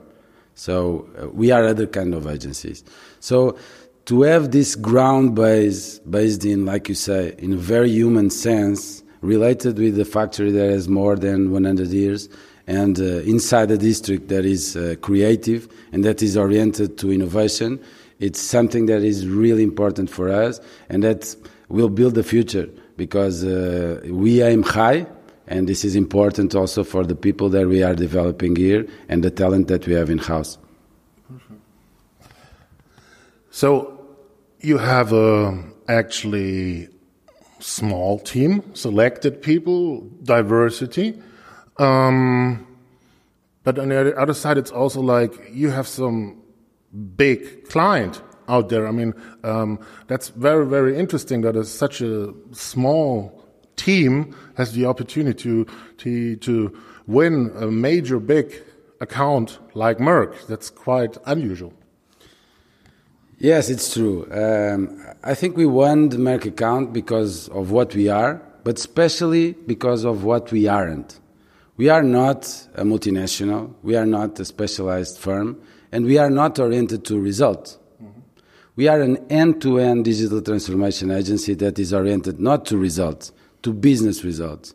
so 0.55 1.09
uh, 1.21 1.29
we 1.29 1.51
are 1.51 1.65
other 1.65 1.89
kind 1.89 2.15
of 2.15 2.29
agencies. 2.29 2.85
So 3.19 3.59
to 4.07 4.23
have 4.23 4.53
this 4.53 4.77
ground 4.77 5.35
base 5.35 5.99
based 6.01 6.45
in, 6.45 6.65
like 6.65 6.89
you 6.89 6.95
say, 6.95 7.35
in 7.39 7.53
a 7.53 7.57
very 7.57 7.91
human 7.91 8.31
sense, 8.31 9.03
related 9.21 9.79
with 9.79 9.97
the 9.97 10.05
factory 10.05 10.53
that 10.53 10.71
has 10.71 10.89
more 10.89 11.17
than 11.17 11.51
100 11.51 11.89
years, 11.89 12.29
and 12.69 12.99
uh, 13.01 13.21
inside 13.23 13.71
a 13.71 13.79
district 13.79 14.29
that 14.29 14.45
is 14.45 14.77
uh, 14.77 14.95
creative 15.01 15.69
and 15.93 16.05
that 16.05 16.23
is 16.23 16.37
oriented 16.37 16.99
to 16.99 17.13
innovation, 17.13 17.81
it's 18.19 18.41
something 18.41 18.87
that 18.87 19.03
is 19.03 19.27
really 19.27 19.63
important 19.63 20.09
for 20.09 20.29
us 20.29 20.61
and 20.89 21.03
that 21.03 21.37
will 21.69 21.89
build 21.89 22.15
the 22.15 22.23
future 22.23 22.69
because 22.97 23.45
uh, 23.45 24.01
we 24.07 24.43
aim 24.43 24.63
high 24.63 25.07
and 25.49 25.69
this 25.69 25.85
is 25.85 25.95
important 25.95 26.55
also 26.55 26.83
for 26.83 27.05
the 27.05 27.15
people 27.15 27.49
that 27.49 27.69
we 27.69 27.83
are 27.83 27.95
developing 27.95 28.57
here 28.57 28.87
and 29.09 29.23
the 29.23 29.31
talent 29.31 29.69
that 29.69 29.87
we 29.87 29.93
have 29.93 30.11
in 30.11 30.19
house. 30.19 30.59
So, 33.51 33.96
you 34.67 34.79
have 34.79 35.13
a 35.13 35.57
actually 35.87 36.89
small 37.61 38.19
team, 38.19 38.51
selected 38.75 39.41
people, 39.41 40.01
diversity. 40.25 41.23
Um, 41.79 42.67
but 43.63 43.79
on 43.79 43.91
the 43.91 44.17
other 44.19 44.35
side, 44.35 44.59
it's 44.59 44.73
also 44.73 45.01
like 45.01 45.33
you 45.53 45.71
have 45.71 45.87
some 45.87 46.43
big 47.17 47.69
client 47.69 48.21
out 48.49 48.69
there. 48.69 48.89
I 48.89 48.91
mean, 48.91 49.15
um, 49.45 49.79
that's 50.09 50.31
very, 50.31 50.67
very 50.67 50.99
interesting 50.99 51.43
that 51.43 51.65
such 51.67 52.01
a 52.01 52.35
small 52.51 53.47
team 53.77 54.35
has 54.57 54.73
the 54.73 54.87
opportunity 54.87 55.43
to, 55.45 55.67
to, 55.99 56.37
to 56.37 56.77
win 57.07 57.53
a 57.55 57.71
major 57.71 58.19
big 58.19 58.65
account 59.01 59.61
like 59.75 59.99
Merck. 59.99 60.49
That's 60.49 60.71
quite 60.71 61.17
unusual. 61.25 61.73
Yes, 63.39 63.69
it's 63.69 63.93
true. 63.93 64.27
Um, 64.33 64.99
I 65.23 65.35
think 65.35 65.59
we 65.59 65.67
won 65.67 66.09
the 66.09 66.17
Merck 66.17 66.47
account 66.47 66.95
because 66.95 67.49
of 67.49 67.71
what 67.71 67.95
we 67.95 68.09
are, 68.09 68.41
but 68.65 68.79
especially 68.79 69.53
because 69.53 70.05
of 70.05 70.25
what 70.25 70.51
we 70.51 70.67
aren't. 70.69 71.21
We 71.77 71.91
are 71.91 72.03
not 72.03 72.47
a 72.75 72.83
multinational, 72.83 73.75
we 73.83 73.95
are 73.95 74.07
not 74.07 74.41
a 74.41 74.45
specialized 74.47 75.19
firm, 75.19 75.61
and 75.93 76.07
we 76.07 76.17
are 76.17 76.31
not 76.31 76.59
oriented 76.59 77.05
to 77.05 77.21
results. 77.21 77.79
We 78.75 78.89
are 78.89 79.03
an 79.03 79.19
end 79.31 79.61
to 79.63 79.81
end 79.81 80.07
digital 80.07 80.41
transformation 80.41 81.11
agency 81.11 81.53
that 81.55 81.79
is 81.79 81.93
oriented 81.93 82.41
not 82.41 82.65
to 82.67 82.79
results, 82.79 83.33
to 83.63 83.75
business 83.75 84.25
results. 84.25 84.75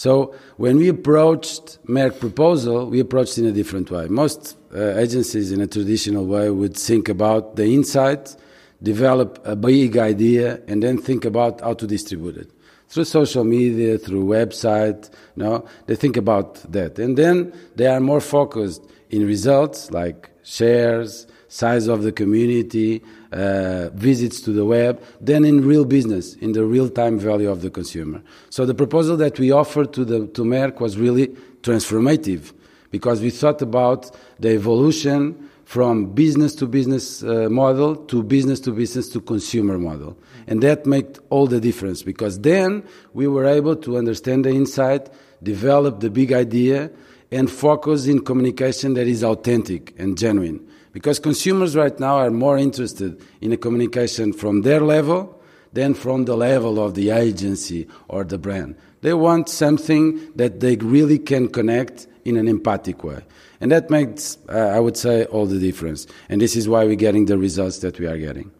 So 0.00 0.34
when 0.56 0.78
we 0.78 0.88
approached 0.88 1.78
Merck 1.86 2.20
proposal, 2.20 2.86
we 2.86 3.00
approached 3.00 3.36
in 3.36 3.44
a 3.44 3.52
different 3.52 3.90
way. 3.90 4.08
Most 4.08 4.56
uh, 4.74 4.96
agencies 4.96 5.52
in 5.52 5.60
a 5.60 5.66
traditional 5.66 6.24
way 6.24 6.48
would 6.48 6.74
think 6.74 7.10
about 7.10 7.56
the 7.56 7.66
insight, 7.66 8.34
develop 8.82 9.38
a 9.44 9.54
big 9.54 9.98
idea, 9.98 10.62
and 10.66 10.82
then 10.82 10.96
think 10.96 11.26
about 11.26 11.60
how 11.60 11.74
to 11.74 11.86
distribute 11.86 12.38
it 12.38 12.50
through 12.88 13.04
social 13.04 13.44
media, 13.44 13.98
through 13.98 14.24
website. 14.24 15.10
No, 15.36 15.66
they 15.84 15.96
think 15.96 16.16
about 16.16 16.54
that, 16.72 16.98
and 16.98 17.18
then 17.18 17.52
they 17.76 17.86
are 17.86 18.00
more 18.00 18.22
focused 18.22 18.82
in 19.10 19.26
results 19.26 19.90
like 19.90 20.30
shares, 20.42 21.26
size 21.50 21.88
of 21.88 22.02
the 22.02 22.12
community, 22.12 23.02
uh, 23.32 23.90
visits 23.90 24.40
to 24.40 24.52
the 24.52 24.64
web, 24.64 25.02
than 25.20 25.44
in 25.44 25.66
real 25.66 25.84
business, 25.84 26.34
in 26.36 26.52
the 26.52 26.64
real 26.64 26.88
time 26.88 27.18
value 27.18 27.50
of 27.50 27.60
the 27.60 27.70
consumer. 27.70 28.22
So 28.48 28.64
the 28.64 28.74
proposal 28.74 29.16
that 29.18 29.38
we 29.38 29.50
offered 29.50 29.92
to 29.94 30.04
the 30.04 30.26
to 30.28 30.42
Merck 30.42 30.80
was 30.80 30.96
really 30.96 31.28
transformative 31.62 32.52
because 32.90 33.20
we 33.20 33.30
thought 33.30 33.60
about 33.60 34.16
the 34.38 34.50
evolution 34.50 35.50
from 35.64 36.06
business 36.06 36.54
to 36.56 36.66
business 36.66 37.22
uh, 37.22 37.48
model 37.50 37.94
to 37.94 38.22
business 38.22 38.60
to 38.60 38.72
business 38.72 39.08
to 39.08 39.20
consumer 39.20 39.78
model. 39.78 40.16
And 40.46 40.62
that 40.62 40.86
made 40.86 41.18
all 41.30 41.46
the 41.46 41.60
difference 41.60 42.02
because 42.02 42.40
then 42.40 42.84
we 43.12 43.26
were 43.26 43.44
able 43.44 43.76
to 43.76 43.96
understand 43.96 44.44
the 44.44 44.50
insight, 44.50 45.10
develop 45.42 46.00
the 46.00 46.10
big 46.10 46.32
idea, 46.32 46.90
and 47.30 47.50
focus 47.50 48.06
in 48.06 48.24
communication 48.24 48.94
that 48.94 49.06
is 49.06 49.22
authentic 49.22 49.94
and 49.98 50.18
genuine. 50.18 50.66
Because 50.92 51.18
consumers 51.20 51.76
right 51.76 51.98
now 52.00 52.16
are 52.16 52.30
more 52.30 52.58
interested 52.58 53.20
in 53.40 53.52
a 53.52 53.56
communication 53.56 54.32
from 54.32 54.62
their 54.62 54.80
level 54.80 55.40
than 55.72 55.94
from 55.94 56.24
the 56.24 56.36
level 56.36 56.84
of 56.84 56.94
the 56.94 57.10
agency 57.10 57.86
or 58.08 58.24
the 58.24 58.38
brand. 58.38 58.76
They 59.02 59.14
want 59.14 59.48
something 59.48 60.32
that 60.34 60.60
they 60.60 60.76
really 60.76 61.18
can 61.18 61.48
connect 61.48 62.08
in 62.24 62.36
an 62.36 62.48
empathic 62.48 63.04
way. 63.04 63.22
And 63.60 63.70
that 63.70 63.88
makes, 63.90 64.38
uh, 64.48 64.52
I 64.52 64.80
would 64.80 64.96
say, 64.96 65.24
all 65.26 65.46
the 65.46 65.58
difference. 65.58 66.06
And 66.28 66.40
this 66.40 66.56
is 66.56 66.68
why 66.68 66.84
we're 66.84 66.96
getting 66.96 67.26
the 67.26 67.38
results 67.38 67.78
that 67.78 67.98
we 67.98 68.06
are 68.06 68.18
getting. 68.18 68.50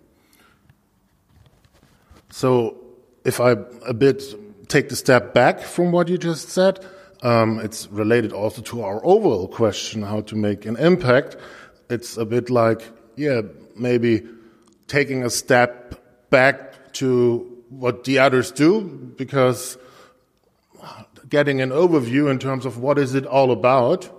So, 2.31 2.77
if 3.25 3.41
I 3.41 3.57
a 3.87 3.93
bit 3.93 4.23
take 4.69 4.89
the 4.89 4.97
step 4.97 5.35
back 5.35 5.61
from 5.61 5.91
what 5.91 6.09
you 6.09 6.17
just 6.17 6.50
said, 6.50 6.85
um, 7.23 7.61
it's 7.61 7.89
related 7.89 8.33
also 8.33 8.62
to 8.62 8.83
our 8.83 9.05
overall 9.05 9.49
question 9.49 10.03
how 10.03 10.23
to 10.23 10.37
make 10.37 10.67
an 10.67 10.77
impact. 10.77 11.37
It's 11.89 12.17
a 12.17 12.25
bit 12.25 12.50
like, 12.50 12.83
yeah, 13.17 13.43
maybe 13.77 14.27
taking 14.87 15.25
a 15.25 15.31
step 15.31 16.31
back 16.31 16.93
to 16.95 17.62
what 17.69 18.05
the 18.05 18.19
others 18.19 18.50
do 18.50 18.81
because 19.17 19.79
getting 21.29 21.61
an 21.61 21.71
overview 21.71 22.31
in 22.31 22.39
terms 22.39 22.67
of 22.67 22.79
what 22.79 22.99
is 22.99 23.15
it 23.15 23.25
all 23.27 23.53
about 23.53 24.11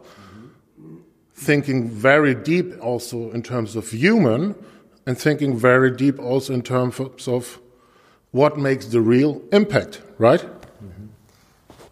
thinking 1.33 1.89
very 1.89 2.35
deep 2.35 2.71
also 2.81 3.31
in 3.31 3.41
terms 3.41 3.75
of 3.75 3.89
human 3.89 4.55
and 5.05 5.17
thinking 5.17 5.57
very 5.57 5.91
deep 5.91 6.19
also 6.19 6.53
in 6.53 6.61
terms 6.61 7.27
of 7.27 7.59
what 8.31 8.57
makes 8.57 8.85
the 8.87 9.01
real 9.01 9.41
impact 9.51 10.01
right. 10.17 10.45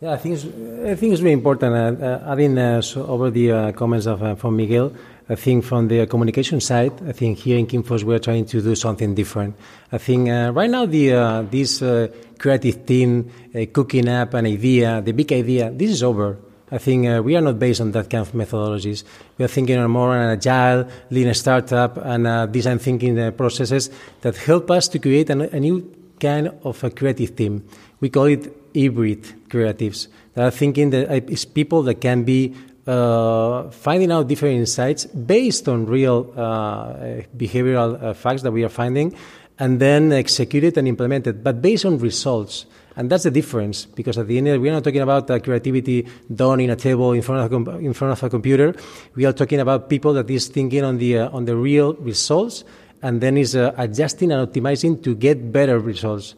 Yeah 0.02 0.14
i 0.14 0.18
think 0.18 0.36
it's, 0.36 0.46
I 0.46 0.96
think 0.96 1.14
it's 1.14 1.22
really 1.22 1.34
important 1.34 1.76
uh, 1.76 2.06
uh, 2.06 2.32
adding 2.32 2.58
uh, 2.58 2.82
so 2.82 3.06
over 3.06 3.30
the 3.30 3.52
uh, 3.52 3.72
comments 3.74 4.06
of 4.06 4.24
uh, 4.24 4.36
from 4.36 4.56
miguel 4.56 4.94
I 5.32 5.36
think 5.36 5.64
from 5.64 5.88
the 5.90 6.08
communication 6.08 6.60
side, 6.60 6.92
I 7.08 7.12
think 7.12 7.38
here 7.38 7.60
in 7.60 7.68
Kingfox 7.68 8.04
we're 8.04 8.18
trying 8.18 8.46
to 8.46 8.62
do 8.64 8.74
something 8.74 9.14
different. 9.14 9.56
I 9.92 10.00
think 10.00 10.28
uh, 10.28 10.52
right 10.56 10.70
now 10.70 10.88
the 10.88 11.14
uh, 11.14 11.42
this 11.44 11.84
uh, 11.84 12.08
creative 12.40 12.84
team 12.88 13.30
uh, 13.54 13.66
cooking 13.72 14.10
up 14.10 14.34
an 14.34 14.48
idea, 14.48 15.02
the 15.02 15.12
big 15.12 15.32
idea, 15.32 15.70
this 15.70 15.92
is 15.92 16.02
over. 16.02 16.40
I 16.72 16.80
think 16.80 17.08
uh, 17.08 17.22
we 17.24 17.36
are 17.36 17.42
not 17.42 17.60
based 17.60 17.80
on 17.80 17.92
that 17.92 18.10
kind 18.10 18.22
of 18.22 18.32
methodologies. 18.32 19.04
We 19.38 19.46
are 19.46 19.48
thinking 19.48 19.80
more 19.88 20.18
on 20.18 20.32
agile, 20.32 20.88
lean 21.12 21.32
startup, 21.36 21.98
and 21.98 22.26
uh, 22.26 22.48
design 22.48 22.80
thinking 22.80 23.32
processes 23.34 23.92
that 24.22 24.36
help 24.36 24.72
us 24.72 24.88
to 24.88 25.00
create 25.00 25.30
an, 25.30 25.42
a 25.42 25.60
new 25.60 25.96
kind 26.20 26.52
of 26.64 26.84
a 26.84 26.90
creative 26.90 27.36
team. 27.36 27.66
We 28.00 28.10
call 28.10 28.26
it 28.26 28.59
hybrid 28.76 29.24
creatives. 29.50 30.08
That 30.34 30.46
are 30.46 30.52
thinking 30.52 30.92
that 30.92 31.12
it's 31.30 31.46
people 31.46 31.84
that 31.84 32.02
can 32.02 32.24
be 32.24 32.56
uh, 32.88 33.70
finding 33.70 34.12
out 34.12 34.28
different 34.28 34.58
insights 34.58 35.06
based 35.06 35.68
on 35.68 35.86
real 35.86 36.34
uh, 36.36 37.22
behavioral 37.38 38.02
uh, 38.02 38.14
facts 38.14 38.42
that 38.44 38.52
we 38.52 38.64
are 38.64 38.70
finding, 38.70 39.16
and 39.60 39.80
then 39.80 40.12
execute 40.12 40.64
it 40.64 40.78
and 40.78 40.88
implement 40.88 41.28
it, 41.28 41.44
but 41.44 41.62
based 41.62 41.86
on 41.86 41.98
results. 42.00 42.66
And 42.96 43.10
that's 43.10 43.24
the 43.24 43.32
difference, 43.32 43.86
because 43.86 44.18
at 44.18 44.28
the 44.28 44.38
end, 44.38 44.62
we're 44.62 44.74
not 44.74 44.84
talking 44.84 45.02
about 45.02 45.30
uh, 45.30 45.40
creativity 45.40 46.06
done 46.34 46.60
in 46.60 46.70
a 46.70 46.76
table 46.76 47.14
in 47.14 47.22
front 47.22 47.54
of 47.54 47.68
a, 47.68 47.78
in 47.78 47.94
front 47.94 48.12
of 48.12 48.24
a 48.24 48.30
computer. 48.30 48.74
We 49.16 49.26
are 49.26 49.32
talking 49.32 49.60
about 49.60 49.90
people 49.90 50.14
that 50.14 50.30
is 50.30 50.48
thinking 50.48 50.84
on 50.84 50.98
the 50.98 51.20
uh, 51.20 51.30
on 51.30 51.46
the 51.46 51.56
real 51.56 51.94
results, 51.94 52.66
and 53.02 53.22
then 53.22 53.38
is 53.38 53.56
uh, 53.56 53.74
adjusting 53.78 54.32
and 54.32 54.46
optimizing 54.46 55.02
to 55.04 55.16
get 55.16 55.52
better 55.52 55.80
results. 55.80 56.36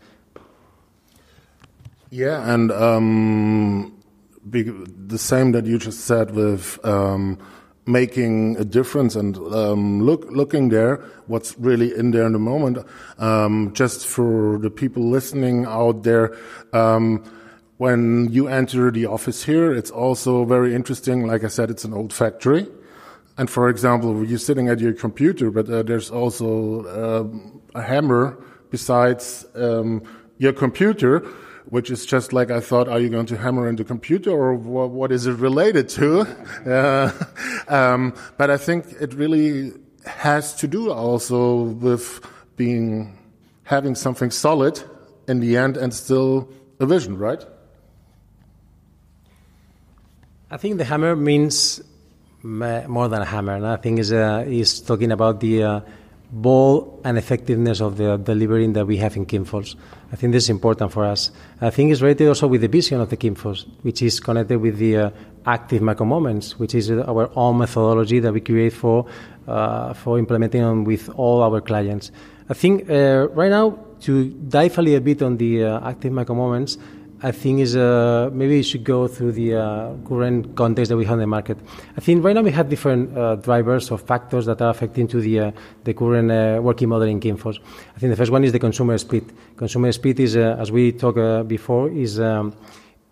Yeah, 2.12 2.54
and. 2.54 2.72
Um 2.72 4.02
the 4.44 5.18
same 5.18 5.52
that 5.52 5.66
you 5.66 5.78
just 5.78 6.02
said 6.02 6.32
with 6.32 6.84
um, 6.84 7.38
making 7.86 8.58
a 8.58 8.66
difference 8.66 9.16
and 9.16 9.38
um, 9.38 10.02
look 10.02 10.26
looking 10.32 10.70
there 10.70 10.98
what's 11.28 11.58
really 11.60 11.96
in 11.96 12.12
there 12.12 12.26
in 12.26 12.34
the 12.34 12.40
moment 12.40 12.78
um, 13.20 13.72
just 13.74 14.06
for 14.08 14.58
the 14.60 14.70
people 14.70 15.10
listening 15.10 15.66
out 15.66 16.04
there 16.04 16.36
um, 16.74 17.24
when 17.78 18.30
you 18.32 18.48
enter 18.48 18.92
the 18.92 19.06
office 19.06 19.44
here 19.44 19.74
it's 19.74 19.92
also 19.92 20.46
very 20.46 20.74
interesting 20.76 21.28
like 21.28 21.44
i 21.44 21.48
said 21.48 21.70
it's 21.70 21.84
an 21.84 21.94
old 21.94 22.14
factory 22.14 22.68
and 23.38 23.50
for 23.50 23.70
example 23.70 24.26
you're 24.26 24.40
sitting 24.40 24.70
at 24.70 24.80
your 24.80 24.94
computer 24.94 25.50
but 25.52 25.70
uh, 25.70 25.82
there's 25.84 26.12
also 26.12 26.86
uh, 26.86 27.80
a 27.80 27.82
hammer 27.82 28.38
besides 28.70 29.46
um, 29.56 30.02
your 30.38 30.54
computer 30.54 31.26
which 31.66 31.92
is 31.92 32.06
just 32.06 32.34
like 32.34 32.52
I 32.52 32.60
thought, 32.60 32.88
are 32.88 33.00
you 33.00 33.10
going 33.10 33.26
to 33.28 33.38
hammer 33.38 33.68
in 33.68 33.76
the 33.76 33.84
computer 33.84 34.32
or 34.32 34.54
what, 34.56 35.12
is 35.12 35.28
it 35.28 35.34
related 35.34 35.90
to? 35.90 36.28
Uh, 36.62 37.12
um, 37.68 38.14
but 38.38 38.52
I 38.52 38.58
think 38.58 38.86
it 39.00 39.14
really 39.16 39.74
has 40.06 40.56
to 40.56 40.68
do 40.68 40.92
also 40.92 41.64
with 41.64 42.22
being, 42.56 43.18
having 43.64 43.96
something 43.96 44.30
solid 44.30 44.82
in 45.28 45.40
the 45.40 45.58
end 45.58 45.76
and 45.76 45.94
still 45.94 46.50
a 46.80 46.86
vision, 46.86 47.18
right? 47.18 47.44
I 50.52 50.58
think 50.58 50.78
the 50.78 50.84
hammer 50.84 51.16
means 51.16 51.82
more 52.44 53.08
than 53.08 53.22
a 53.22 53.26
hammer. 53.26 53.56
And 53.56 53.66
I 53.66 53.78
think 53.78 54.00
uh, 54.12 54.44
is 54.46 54.82
talking 54.82 55.12
about 55.12 55.40
the 55.40 55.64
uh, 55.64 55.82
ball 56.32 57.02
and 57.04 57.18
effectiveness 57.18 57.82
of 57.82 57.98
the 57.98 58.18
delivering 58.18 58.74
that 58.74 58.88
we 58.88 58.98
have 58.98 59.18
in 59.18 59.26
Kingfox. 59.26 59.76
I 60.12 60.16
think 60.16 60.32
this 60.32 60.46
is 60.46 60.50
important 60.50 60.92
for 60.92 61.04
us. 61.04 61.32
I 61.60 61.70
think 61.70 61.92
it's 61.92 62.02
related 62.02 62.30
also 62.30 62.48
with 62.48 62.62
the 62.62 62.68
vision 62.68 63.02
of 63.02 63.10
the 63.10 63.18
Kingfox, 63.18 63.66
which 63.82 64.02
is 64.02 64.20
connected 64.20 64.60
with 64.60 64.78
the 64.78 64.98
uh, 64.98 65.10
active 65.46 65.82
micro 65.82 66.06
moments, 66.06 66.58
which 66.58 66.74
is 66.74 66.90
our 66.90 67.30
own 67.36 67.58
methodology 67.58 68.20
that 68.20 68.34
we 68.34 68.40
create 68.40 68.74
for 68.74 69.06
uh, 69.48 69.94
for 69.94 70.18
implementing 70.18 70.84
with 70.84 71.10
all 71.10 71.42
our 71.42 71.60
clients. 71.62 72.12
I 72.50 72.54
think 72.54 72.90
uh, 72.90 73.28
right 73.30 73.50
now 73.50 73.78
to 74.02 74.30
dive 74.30 74.78
a 74.78 74.82
little 74.82 75.00
bit 75.00 75.22
on 75.22 75.38
the 75.38 75.64
uh, 75.64 75.90
active 75.90 76.12
micro 76.12 76.36
moments. 76.36 76.78
I 77.24 77.32
think 77.32 77.60
is 77.60 77.76
uh, 77.76 78.32
maybe 78.34 78.58
you 78.58 78.64
should 78.64 78.84
go 78.84 79.08
through 79.08 79.34
the 79.34 79.56
uh, 79.56 79.94
current 80.08 80.56
context 80.56 80.90
that 80.90 80.98
we 80.98 81.06
have 81.06 81.14
in 81.14 81.20
the 81.20 81.28
market. 81.28 81.58
I 81.96 82.02
think 82.02 82.24
right 82.24 82.34
now 82.34 82.42
we 82.42 82.52
have 82.52 82.68
different 82.68 83.16
uh, 83.16 83.36
drivers 83.36 83.92
or 83.92 84.00
factors 84.00 84.48
that 84.48 84.60
are 84.62 84.72
affecting 84.72 85.08
to 85.10 85.22
the 85.22 85.40
uh, 85.40 85.52
the 85.84 85.94
current 85.94 86.32
uh, 86.32 86.60
working 86.62 86.90
model 86.90 87.08
in 87.08 87.20
Kingfox. 87.20 87.60
I 87.96 88.00
think 88.00 88.10
the 88.10 88.16
first 88.16 88.32
one 88.32 88.44
is 88.44 88.52
the 88.52 88.60
consumer 88.60 88.98
split. 88.98 89.26
Consumer 89.56 89.92
split 89.92 90.20
is, 90.20 90.36
uh, 90.36 90.58
as 90.60 90.72
we 90.72 90.94
talked 90.94 91.48
before, 91.48 91.92
is 91.92 92.20
um, 92.20 92.56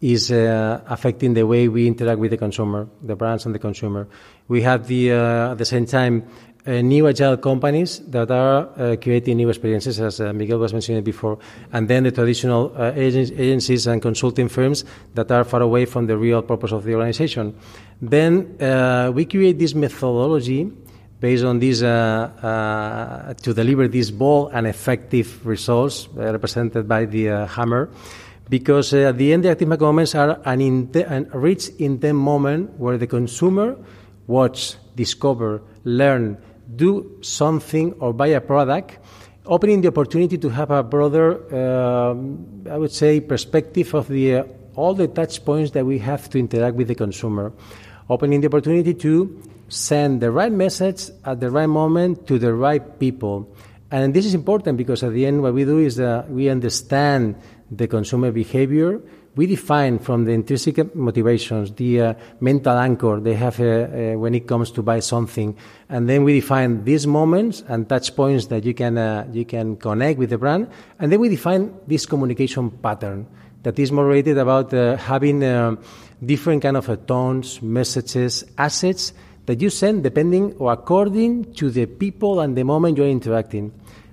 is 0.01 0.31
affecting 0.31 1.33
the 1.33 1.45
way 1.45 1.67
we 1.67 1.85
interact 1.85 2.19
with 2.19 2.31
the 2.31 2.37
consumer, 2.37 2.87
the 3.03 3.15
brands 3.15 3.45
and 3.45 3.53
the 3.53 3.59
consumer. 3.59 4.07
We 4.47 4.61
have 4.63 4.87
the 4.87 5.11
at 5.11 5.57
the 5.57 5.65
same 5.65 5.85
time 5.85 6.23
uh, 6.69 6.81
new 6.81 7.07
agile 7.07 7.37
companies 7.37 7.99
that 8.07 8.29
are 8.29 8.69
uh, 8.77 8.95
creating 9.01 9.37
new 9.37 9.49
experiences, 9.49 9.99
as 9.99 10.21
uh, 10.21 10.31
Miguel 10.31 10.59
was 10.59 10.71
mentioning 10.71 11.03
before, 11.03 11.39
and 11.73 11.87
then 11.87 12.03
the 12.03 12.11
traditional 12.11 12.71
uh, 12.77 12.91
agencies 12.95 13.87
and 13.87 14.01
consulting 14.01 14.47
firms 14.47 14.85
that 15.15 15.31
are 15.31 15.43
far 15.43 15.61
away 15.61 15.85
from 15.85 16.07
the 16.07 16.17
real 16.17 16.41
purpose 16.41 16.71
of 16.71 16.83
the 16.83 16.93
organization. 16.93 17.55
Then 18.01 18.61
uh, 18.61 19.11
we 19.13 19.25
create 19.25 19.57
this 19.57 19.73
methodology 19.73 20.71
based 21.19 21.43
on 21.43 21.59
this 21.59 21.79
to 21.81 23.53
deliver 23.53 23.89
these 23.89 24.09
bold 24.11 24.51
and 24.53 24.65
effective 24.65 25.45
results 25.45 26.07
represented 26.13 26.87
by 26.87 27.03
the 27.03 27.45
hammer 27.45 27.89
because 28.49 28.93
uh, 28.93 29.09
at 29.09 29.17
the 29.17 29.31
end, 29.31 29.45
the 29.45 29.49
active 29.49 29.67
micro 29.67 29.87
moments 29.87 30.15
are 30.15 30.41
an, 30.45 30.89
an 30.95 31.29
rich, 31.33 31.69
moment 31.79 32.71
where 32.79 32.97
the 32.97 33.07
consumer 33.07 33.77
watch, 34.27 34.75
discover, 34.95 35.61
learn, 35.83 36.37
do 36.75 37.17
something 37.21 37.93
or 37.99 38.13
buy 38.13 38.27
a 38.27 38.41
product, 38.41 38.99
opening 39.45 39.81
the 39.81 39.87
opportunity 39.87 40.37
to 40.37 40.49
have 40.49 40.71
a 40.71 40.83
broader, 40.83 41.41
uh, 41.53 42.11
I 42.71 42.77
would 42.77 42.91
say, 42.91 43.19
perspective 43.19 43.93
of 43.93 44.07
the 44.07 44.35
uh, 44.35 44.43
all 44.75 44.93
the 44.93 45.07
touch 45.07 45.43
points 45.43 45.71
that 45.71 45.85
we 45.85 45.99
have 45.99 46.29
to 46.29 46.39
interact 46.39 46.75
with 46.75 46.87
the 46.87 46.95
consumer, 46.95 47.51
opening 48.09 48.39
the 48.39 48.47
opportunity 48.47 48.93
to 48.93 49.41
send 49.67 50.21
the 50.21 50.31
right 50.31 50.51
message 50.51 51.09
at 51.25 51.39
the 51.39 51.51
right 51.51 51.67
moment 51.67 52.27
to 52.27 52.39
the 52.39 52.53
right 52.53 52.99
people. 52.99 53.53
And 53.91 54.13
this 54.13 54.25
is 54.25 54.33
important 54.33 54.77
because 54.77 55.03
at 55.03 55.13
the 55.13 55.25
end, 55.25 55.41
what 55.41 55.53
we 55.53 55.65
do 55.65 55.79
is 55.79 55.95
that 55.97 56.29
we 56.29 56.49
understand 56.49 57.35
the 57.71 57.87
consumer 57.87 58.31
behavior. 58.31 59.01
We 59.35 59.45
define 59.45 59.99
from 59.99 60.25
the 60.25 60.31
intrinsic 60.31 60.95
motivations, 60.95 61.71
the 61.73 62.01
uh, 62.01 62.13
mental 62.39 62.77
anchor 62.77 63.19
they 63.19 63.35
have 63.35 63.59
uh, 63.59 63.63
uh, 63.63 64.17
when 64.17 64.35
it 64.35 64.47
comes 64.47 64.71
to 64.71 64.81
buy 64.81 64.99
something, 64.99 65.55
and 65.87 66.09
then 66.09 66.23
we 66.23 66.33
define 66.33 66.83
these 66.83 67.05
moments 67.05 67.63
and 67.67 67.87
touch 67.87 68.15
points 68.15 68.47
that 68.47 68.65
you 68.65 68.73
can 68.73 68.97
uh, 68.97 69.27
you 69.31 69.45
can 69.45 69.77
connect 69.77 70.17
with 70.19 70.31
the 70.31 70.37
brand, 70.37 70.67
and 70.99 71.11
then 71.11 71.19
we 71.19 71.29
define 71.29 71.73
this 71.87 72.05
communication 72.05 72.71
pattern 72.71 73.27
that 73.63 73.77
is 73.77 73.91
more 73.91 74.05
related 74.05 74.37
about 74.37 74.73
uh, 74.73 74.97
having 74.97 75.39
different 76.25 76.61
kind 76.61 76.77
of 76.77 77.05
tones, 77.05 77.61
messages, 77.61 78.43
assets 78.57 79.13
that 79.45 79.61
you 79.61 79.69
send 79.69 80.03
depending 80.03 80.53
or 80.53 80.71
according 80.71 81.53
to 81.53 81.69
the 81.69 81.85
people 81.85 82.39
and 82.39 82.57
the 82.57 82.63
moment 82.63 82.97
you're 82.97 83.07
interacting. 83.07 83.71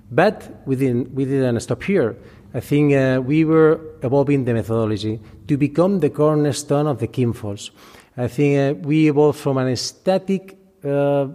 But 0.09 0.63
we 0.65 0.75
didn't, 0.75 1.11
we 1.11 1.25
didn't 1.25 1.59
stop 1.59 1.83
here 1.83 2.15
I 2.53 2.59
think 2.59 2.93
uh, 2.93 3.21
we 3.23 3.45
were 3.45 3.79
evolving 4.01 4.45
the 4.45 4.53
methodology 4.53 5.19
to 5.47 5.57
become 5.57 5.99
the 5.99 6.09
cornerstone 6.09 6.87
of 6.87 6.99
the 6.99 7.07
Kingfox. 7.07 7.71
I 8.15 8.27
think 8.27 8.57
uh, 8.57 8.79
we 8.87 9.09
evolved 9.09 9.39
from 9.39 9.57
an 9.57 9.75
static 9.75 10.57
uh, 10.83 11.27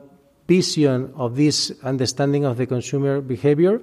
vision 0.49 1.12
of 1.16 1.37
this 1.37 1.73
understanding 1.83 2.45
of 2.45 2.57
the 2.57 2.66
consumer 2.66 3.21
behavior 3.21 3.81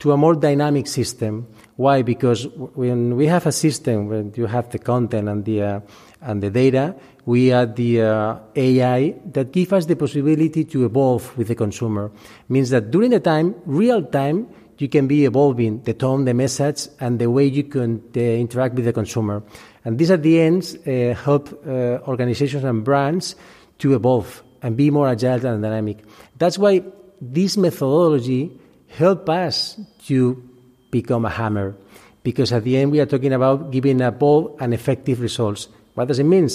to 0.00 0.12
a 0.12 0.16
more 0.16 0.34
dynamic 0.34 0.86
system. 0.86 1.46
Why? 1.76 2.02
Because 2.02 2.48
when 2.74 3.16
we 3.16 3.26
have 3.26 3.46
a 3.46 3.52
system, 3.52 4.08
when 4.08 4.32
you 4.36 4.46
have 4.46 4.68
the 4.70 4.78
content 4.78 5.28
and 5.28 5.44
the, 5.44 5.62
uh, 5.62 5.80
and 6.20 6.42
the 6.42 6.50
data, 6.50 6.94
we 7.24 7.52
add 7.52 7.76
the 7.76 8.02
uh, 8.02 8.36
AI 8.56 9.14
that 9.32 9.52
give 9.52 9.72
us 9.72 9.86
the 9.86 9.94
possibility 9.94 10.64
to 10.64 10.84
evolve 10.84 11.36
with 11.38 11.48
the 11.48 11.54
consumer. 11.54 12.10
Means 12.48 12.70
that 12.70 12.90
during 12.90 13.10
the 13.10 13.20
time, 13.20 13.54
real 13.64 14.02
time, 14.02 14.48
you 14.82 14.88
can 14.88 15.06
be 15.06 15.24
evolving 15.24 15.80
the 15.84 15.94
tone, 15.94 16.24
the 16.24 16.34
message, 16.34 16.88
and 16.98 17.18
the 17.18 17.30
way 17.30 17.46
you 17.46 17.62
can 17.62 18.02
uh, 18.16 18.20
interact 18.20 18.74
with 18.74 18.84
the 18.84 18.92
consumer. 18.92 19.42
And 19.84 19.96
these 19.96 20.10
at 20.10 20.22
the 20.22 20.40
end 20.40 20.76
uh, 20.86 21.14
help 21.14 21.48
uh, 21.66 21.98
organizations 22.06 22.64
and 22.64 22.84
brands 22.84 23.36
to 23.78 23.94
evolve 23.94 24.42
and 24.60 24.76
be 24.76 24.90
more 24.90 25.08
agile 25.08 25.46
and 25.46 25.62
dynamic. 25.62 25.98
That's 26.36 26.58
why 26.58 26.82
this 27.20 27.56
methodology 27.56 28.58
help 28.88 29.28
us 29.28 29.78
to 30.06 30.42
become 30.90 31.24
a 31.24 31.30
hammer, 31.30 31.74
because 32.22 32.52
at 32.52 32.64
the 32.64 32.76
end 32.76 32.92
we 32.92 33.00
are 33.00 33.06
talking 33.06 33.32
about 33.32 33.70
giving 33.70 34.00
a 34.02 34.10
bold 34.10 34.56
and 34.60 34.74
effective 34.74 35.20
results. 35.20 35.68
What 35.94 36.08
does 36.08 36.18
it 36.18 36.24
mean? 36.24 36.48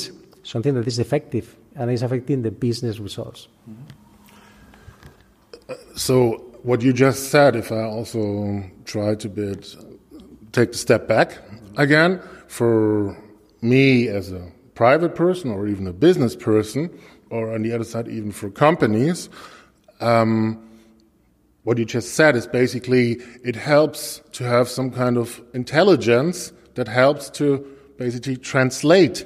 Something 0.43 0.75
that 0.75 0.87
is 0.87 0.99
effective 0.99 1.55
and 1.75 1.91
is 1.91 2.03
affecting 2.03 2.43
the 2.43 2.51
business 2.51 2.99
results. 2.99 3.47
So 5.95 6.46
what 6.67 6.81
you 6.81 6.91
just 6.91 7.29
said, 7.31 7.55
if 7.55 7.71
I 7.71 7.83
also 7.83 8.61
try 8.83 9.15
to 9.15 9.29
bit, 9.29 9.73
take 10.51 10.71
a 10.71 10.73
step 10.73 11.07
back 11.07 11.37
again, 11.77 12.21
for 12.49 13.17
me 13.61 14.09
as 14.09 14.33
a 14.33 14.51
private 14.75 15.15
person 15.15 15.49
or 15.49 15.69
even 15.69 15.87
a 15.87 15.93
business 15.93 16.35
person, 16.35 16.89
or 17.29 17.53
on 17.53 17.61
the 17.61 17.71
other 17.71 17.85
side, 17.85 18.09
even 18.09 18.33
for 18.33 18.49
companies, 18.49 19.29
um, 20.01 20.61
what 21.63 21.77
you 21.77 21.85
just 21.85 22.15
said 22.15 22.35
is 22.35 22.45
basically 22.45 23.13
it 23.45 23.55
helps 23.55 24.21
to 24.33 24.43
have 24.43 24.67
some 24.67 24.91
kind 24.91 25.17
of 25.17 25.41
intelligence 25.53 26.51
that 26.75 26.89
helps 26.89 27.29
to 27.29 27.65
basically 27.97 28.35
translate 28.35 29.25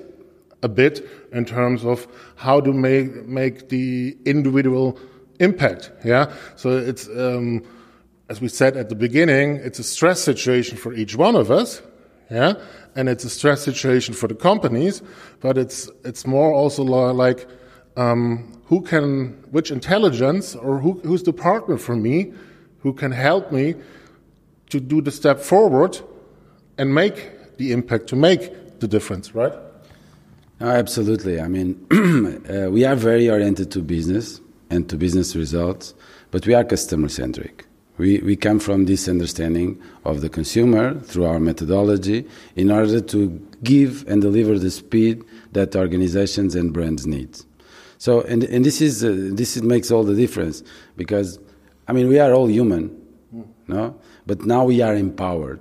a 0.61 0.69
bit 0.69 1.09
in 1.31 1.45
terms 1.45 1.83
of 1.85 2.07
how 2.35 2.61
to 2.61 2.71
make, 2.71 3.25
make 3.25 3.69
the 3.69 4.15
individual 4.25 4.99
impact. 5.41 5.91
Yeah. 6.05 6.31
So 6.55 6.77
it's, 6.77 7.07
um, 7.07 7.63
as 8.29 8.39
we 8.39 8.47
said 8.47 8.77
at 8.77 8.89
the 8.89 8.95
beginning, 8.95 9.57
it's 9.57 9.79
a 9.79 9.83
stress 9.83 10.21
situation 10.21 10.77
for 10.77 10.93
each 10.93 11.15
one 11.15 11.35
of 11.35 11.51
us. 11.51 11.81
Yeah. 12.29 12.53
And 12.95 13.09
it's 13.09 13.25
a 13.25 13.29
stress 13.29 13.61
situation 13.61 14.13
for 14.13 14.27
the 14.27 14.35
companies, 14.35 15.01
but 15.41 15.57
it's, 15.57 15.89
it's 16.05 16.25
more 16.25 16.53
also 16.53 16.83
like, 16.83 17.47
um, 17.97 18.61
who 18.65 18.81
can, 18.81 19.33
which 19.51 19.69
intelligence 19.71 20.55
or 20.55 20.79
who, 20.79 21.01
who's 21.03 21.23
the 21.23 21.33
partner 21.33 21.77
for 21.77 21.95
me 21.95 22.33
who 22.79 22.93
can 22.93 23.11
help 23.11 23.51
me 23.51 23.75
to 24.69 24.79
do 24.79 25.01
the 25.01 25.11
step 25.11 25.39
forward 25.39 25.99
and 26.77 26.95
make 26.95 27.57
the 27.57 27.73
impact, 27.73 28.07
to 28.07 28.15
make 28.15 28.79
the 28.79 28.87
difference, 28.87 29.35
right? 29.35 29.53
Oh, 30.61 30.69
absolutely. 30.69 31.39
I 31.41 31.47
mean, 31.47 31.85
uh, 32.49 32.69
we 32.69 32.85
are 32.85 32.95
very 32.95 33.29
oriented 33.29 33.71
to 33.71 33.81
business 33.81 34.39
and 34.71 34.89
to 34.89 34.97
business 34.97 35.35
results, 35.35 35.93
but 36.31 36.47
we 36.47 36.53
are 36.55 36.63
customer 36.63 37.09
centric. 37.09 37.65
We, 37.97 38.19
we 38.19 38.35
come 38.35 38.59
from 38.59 38.85
this 38.85 39.07
understanding 39.07 39.79
of 40.05 40.21
the 40.21 40.29
consumer 40.29 40.99
through 41.01 41.25
our 41.25 41.39
methodology 41.39 42.27
in 42.55 42.71
order 42.71 43.01
to 43.01 43.47
give 43.63 44.07
and 44.07 44.21
deliver 44.21 44.57
the 44.57 44.71
speed 44.71 45.23
that 45.51 45.75
organizations 45.75 46.55
and 46.55 46.73
brands 46.73 47.05
need. 47.05 47.37
So, 47.97 48.21
and, 48.21 48.43
and 48.45 48.65
this, 48.65 48.81
is, 48.81 49.03
uh, 49.03 49.29
this 49.33 49.61
makes 49.61 49.91
all 49.91 50.03
the 50.03 50.15
difference 50.15 50.63
because, 50.97 51.37
I 51.87 51.93
mean, 51.93 52.07
we 52.07 52.17
are 52.17 52.33
all 52.33 52.49
human, 52.49 52.97
no? 53.67 53.99
But 54.25 54.45
now 54.45 54.63
we 54.63 54.81
are 54.81 54.95
empowered. 54.95 55.59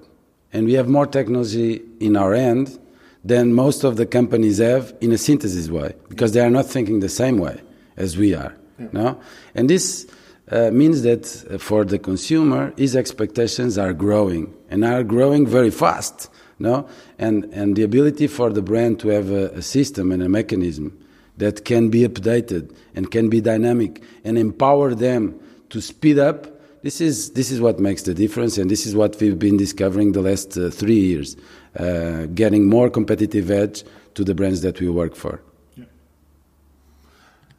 And 0.53 0.67
we 0.67 0.75
have 0.75 0.89
more 0.89 1.07
technology 1.07 1.83
in 1.99 2.17
our 2.17 2.33
end 2.33 2.79
than 3.25 3.53
most 3.53 3.85
of 3.85 3.97
the 3.97 4.07
companies 4.07 4.59
have 4.59 4.95
in 5.01 5.13
a 5.13 5.19
synthesis 5.19 5.69
way 5.69 5.95
because 6.09 6.33
they 6.33 6.41
are 6.41 6.51
not 6.51 6.67
thinking 6.67 7.01
the 7.01 7.09
same 7.09 7.37
way 7.37 7.61
as 7.97 8.17
we 8.17 8.35
are. 8.35 8.57
Yeah. 8.81 8.89
No, 8.93 9.21
and 9.55 9.69
this 9.69 10.07
uh, 10.51 10.71
means 10.73 11.03
that 11.03 11.45
uh, 11.51 11.59
for 11.59 11.85
the 11.85 11.99
consumer, 11.99 12.73
his 12.77 12.97
expectations 12.97 13.77
are 13.77 13.93
growing 13.93 14.55
and 14.71 14.85
are 14.85 15.05
growing 15.05 15.47
very 15.47 15.71
fast. 15.71 16.31
No, 16.59 16.89
and 17.19 17.45
and 17.53 17.77
the 17.77 17.83
ability 17.83 18.27
for 18.27 18.51
the 18.51 18.63
brand 18.63 19.01
to 19.01 19.09
have 19.09 19.31
a, 19.31 19.51
a 19.51 19.63
system 19.63 20.13
and 20.13 20.23
a 20.23 20.29
mechanism 20.29 20.99
that 21.37 21.65
can 21.65 21.89
be 21.89 22.07
updated 22.07 22.75
and 22.95 23.11
can 23.11 23.29
be 23.29 23.41
dynamic 23.41 24.03
and 24.25 24.39
empower 24.39 24.95
them 24.95 25.39
to 25.71 25.81
speed 25.81 26.19
up. 26.19 26.47
This 26.83 27.01
is 27.01 27.33
this 27.33 27.51
is 27.51 27.61
what 27.61 27.79
makes 27.79 28.03
the 28.03 28.15
difference, 28.15 28.57
and 28.59 28.71
this 28.71 28.87
is 28.87 28.95
what 28.95 29.21
we've 29.21 29.39
been 29.39 29.57
discovering 29.57 30.13
the 30.13 30.23
last 30.23 30.57
uh, 30.57 30.71
three 30.71 30.99
years, 30.99 31.37
uh, 31.79 32.27
getting 32.35 32.69
more 32.69 32.89
competitive 32.89 33.51
edge 33.51 33.85
to 34.15 34.25
the 34.25 34.35
brands 34.35 34.63
that 34.63 34.81
we 34.81 34.89
work 34.89 35.15
for. 35.15 35.43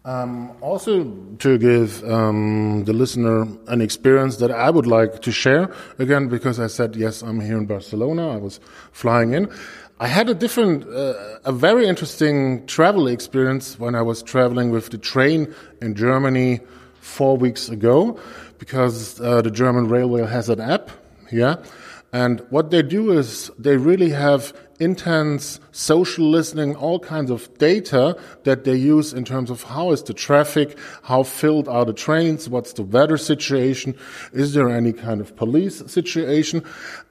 Um, 0.03 0.51
also, 0.61 1.03
to 1.39 1.59
give 1.59 2.03
um, 2.05 2.85
the 2.85 2.93
listener 2.93 3.45
an 3.67 3.81
experience 3.81 4.37
that 4.37 4.49
I 4.49 4.71
would 4.71 4.87
like 4.87 5.21
to 5.21 5.31
share, 5.31 5.71
again, 5.99 6.27
because 6.27 6.59
I 6.59 6.67
said, 6.67 6.95
yes, 6.95 7.21
I'm 7.21 7.39
here 7.39 7.57
in 7.57 7.67
Barcelona, 7.67 8.33
I 8.33 8.37
was 8.37 8.59
flying 8.91 9.33
in. 9.33 9.47
I 9.99 10.07
had 10.07 10.27
a 10.27 10.33
different, 10.33 10.87
uh, 10.87 11.37
a 11.45 11.51
very 11.51 11.85
interesting 11.85 12.65
travel 12.65 13.07
experience 13.07 13.77
when 13.77 13.93
I 13.93 14.01
was 14.01 14.23
traveling 14.23 14.71
with 14.71 14.89
the 14.89 14.97
train 14.97 15.53
in 15.83 15.93
Germany 15.93 16.61
four 16.99 17.37
weeks 17.37 17.69
ago, 17.69 18.19
because 18.57 19.21
uh, 19.21 19.43
the 19.43 19.51
German 19.51 19.87
railway 19.87 20.25
has 20.25 20.49
an 20.49 20.59
app, 20.59 20.89
yeah. 21.31 21.57
And 22.11 22.43
what 22.49 22.71
they 22.71 22.81
do 22.81 23.11
is 23.11 23.51
they 23.59 23.77
really 23.77 24.09
have 24.09 24.51
intense 24.81 25.59
social 25.71 26.25
listening, 26.25 26.75
all 26.75 26.99
kinds 26.99 27.29
of 27.29 27.55
data 27.59 28.17
that 28.43 28.63
they 28.63 28.75
use 28.75 29.13
in 29.13 29.23
terms 29.23 29.51
of 29.51 29.61
how 29.61 29.91
is 29.91 30.01
the 30.01 30.13
traffic, 30.13 30.75
how 31.03 31.21
filled 31.21 31.67
are 31.67 31.85
the 31.85 31.93
trains, 31.93 32.49
what's 32.49 32.73
the 32.73 32.81
weather 32.81 33.15
situation, 33.15 33.95
is 34.33 34.55
there 34.55 34.69
any 34.69 34.91
kind 34.91 35.21
of 35.21 35.35
police 35.35 35.83
situation. 35.85 36.65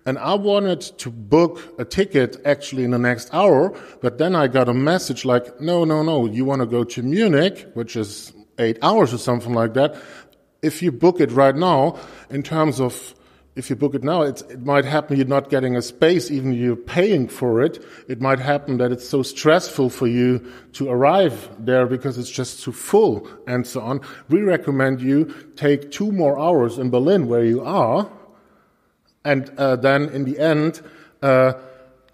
And 0.05 0.19
I 0.19 0.35
wanted 0.35 0.81
to 0.81 1.11
book 1.11 1.63
a 1.79 1.85
ticket 1.85 2.37
actually 2.45 2.83
in 2.83 2.91
the 2.91 2.99
next 2.99 3.33
hour, 3.33 3.73
but 4.03 4.19
then 4.19 4.35
I 4.35 4.49
got 4.49 4.69
a 4.69 4.75
message 4.75 5.25
like, 5.25 5.61
no, 5.61 5.85
no, 5.85 6.03
no, 6.03 6.27
you 6.27 6.45
want 6.45 6.61
to 6.63 6.67
go 6.67 6.83
to 6.83 7.03
Munich, 7.05 7.69
which 7.75 7.95
is 7.95 8.33
eight 8.59 8.79
hours 8.83 9.15
or 9.15 9.19
something 9.19 9.55
like 9.55 9.75
that. 9.75 9.95
if 10.63 10.83
you 10.83 10.93
book 10.93 11.21
it 11.21 11.31
right 11.33 11.57
now, 11.57 11.99
in 12.29 12.43
terms 12.43 12.81
of 12.81 13.15
if 13.57 13.69
you 13.69 13.75
book 13.75 13.95
it 13.95 14.05
now, 14.05 14.23
it 14.23 14.61
might 14.65 14.85
happen 14.85 15.17
you're 15.17 15.27
not 15.27 15.51
getting 15.51 15.77
a 15.77 15.83
space, 15.83 16.31
even 16.31 16.53
you're 16.53 16.77
paying 16.77 17.27
for 17.27 17.61
it. 17.61 17.85
It 18.09 18.21
might 18.21 18.39
happen 18.39 18.79
that 18.79 18.93
it's 18.93 19.09
so 19.09 19.23
stressful 19.23 19.91
for 19.91 20.07
you 20.07 20.53
to 20.75 20.89
arrive 20.89 21.51
there 21.59 21.87
because 21.87 22.17
it's 22.17 22.31
just 22.31 22.63
too 22.63 22.73
full 22.73 23.29
and 23.49 23.67
so 23.67 23.81
on. 23.81 24.01
We 24.29 24.43
recommend 24.43 25.01
you 25.01 25.35
take 25.57 25.91
two 25.91 26.13
more 26.13 26.39
hours 26.39 26.79
in 26.79 26.91
Berlin 26.91 27.27
where 27.27 27.45
you 27.45 27.63
are, 27.63 28.09
and 29.25 29.51
uh, 29.59 29.77
then 29.77 30.09
in 30.11 30.25
the 30.25 30.39
end, 30.39 30.81
uh, 31.21 31.55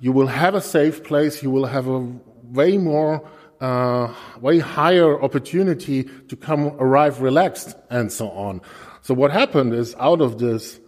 you 0.01 0.13
will 0.13 0.29
have 0.29 0.55
a 0.55 0.61
safe 0.61 1.05
place. 1.05 1.43
You 1.43 1.51
will 1.51 1.67
have 1.67 1.87
a 1.87 2.13
way 2.45 2.79
more, 2.79 3.29
uh, 3.61 4.13
way 4.41 4.59
higher 4.59 5.23
opportunity 5.23 6.05
to 6.05 6.37
come 6.37 6.69
arrive 6.79 7.21
relaxed 7.21 7.77
and 7.91 8.11
so 8.11 8.31
on. 8.31 8.63
So 9.03 9.13
what 9.15 9.31
happened 9.31 9.75
is 9.75 9.95
out 9.97 10.21
of 10.23 10.39
this 10.39 10.81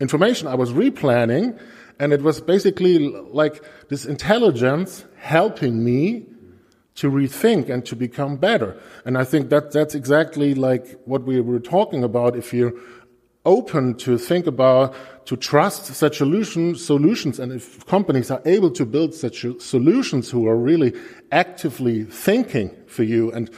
information 0.00 0.46
I 0.46 0.54
was 0.54 0.72
replanning, 0.72 1.58
and 1.98 2.12
it 2.12 2.22
was 2.22 2.40
basically 2.40 2.98
like 3.08 3.62
this 3.88 4.04
intelligence 4.04 5.04
helping 5.16 5.84
me 5.84 6.26
to 6.96 7.10
rethink 7.10 7.68
and 7.70 7.84
to 7.86 7.94
become 7.94 8.36
better. 8.36 8.76
And 9.04 9.16
I 9.16 9.24
think 9.24 9.50
that 9.50 9.72
that's 9.72 9.94
exactly 9.94 10.54
like 10.54 10.98
what 11.04 11.22
we 11.22 11.40
were 11.40 11.60
talking 11.60 12.02
about. 12.02 12.36
If 12.36 12.52
you're 12.52 12.72
open 13.44 13.94
to 13.94 14.18
think 14.18 14.46
about, 14.46 14.94
to 15.26 15.36
trust 15.36 15.86
such 15.86 16.18
solution, 16.18 16.74
solutions, 16.74 17.38
and 17.38 17.52
if 17.52 17.84
companies 17.86 18.30
are 18.30 18.42
able 18.44 18.70
to 18.70 18.84
build 18.84 19.14
such 19.14 19.46
solutions 19.58 20.30
who 20.30 20.46
are 20.46 20.56
really 20.56 20.92
actively 21.32 22.04
thinking 22.04 22.70
for 22.86 23.04
you, 23.04 23.30
and 23.32 23.50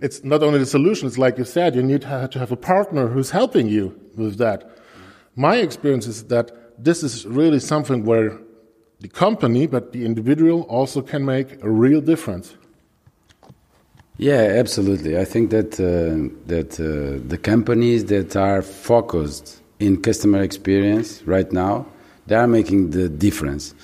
it's 0.00 0.22
not 0.24 0.42
only 0.42 0.58
the 0.58 0.66
solution, 0.66 1.06
it's 1.08 1.18
like 1.18 1.36
you 1.38 1.44
said, 1.44 1.74
you 1.74 1.82
need 1.82 2.02
to 2.02 2.38
have 2.38 2.52
a 2.52 2.56
partner 2.56 3.08
who's 3.08 3.30
helping 3.30 3.68
you 3.68 3.98
with 4.16 4.38
that. 4.38 4.73
My 5.36 5.56
experience 5.56 6.06
is 6.06 6.24
that 6.24 6.52
this 6.82 7.02
is 7.02 7.26
really 7.26 7.60
something 7.60 8.04
where 8.04 8.38
the 9.00 9.08
company, 9.08 9.66
but 9.66 9.92
the 9.92 10.04
individual 10.04 10.62
also 10.62 11.02
can 11.02 11.24
make 11.24 11.62
a 11.62 11.70
real 11.70 12.00
difference. 12.00 12.56
Yeah, 14.16 14.54
absolutely. 14.58 15.18
I 15.18 15.24
think 15.24 15.50
that 15.50 15.74
uh, 15.80 16.32
that 16.46 16.78
uh, 16.78 17.26
the 17.28 17.36
companies 17.36 18.04
that 18.06 18.36
are 18.36 18.62
focused 18.62 19.60
in 19.80 20.00
customer 20.00 20.40
experience 20.40 21.22
right 21.24 21.50
now, 21.52 21.86
they 22.26 22.36
are 22.36 22.46
making 22.46 22.90
the 22.90 23.08
difference. 23.08 23.74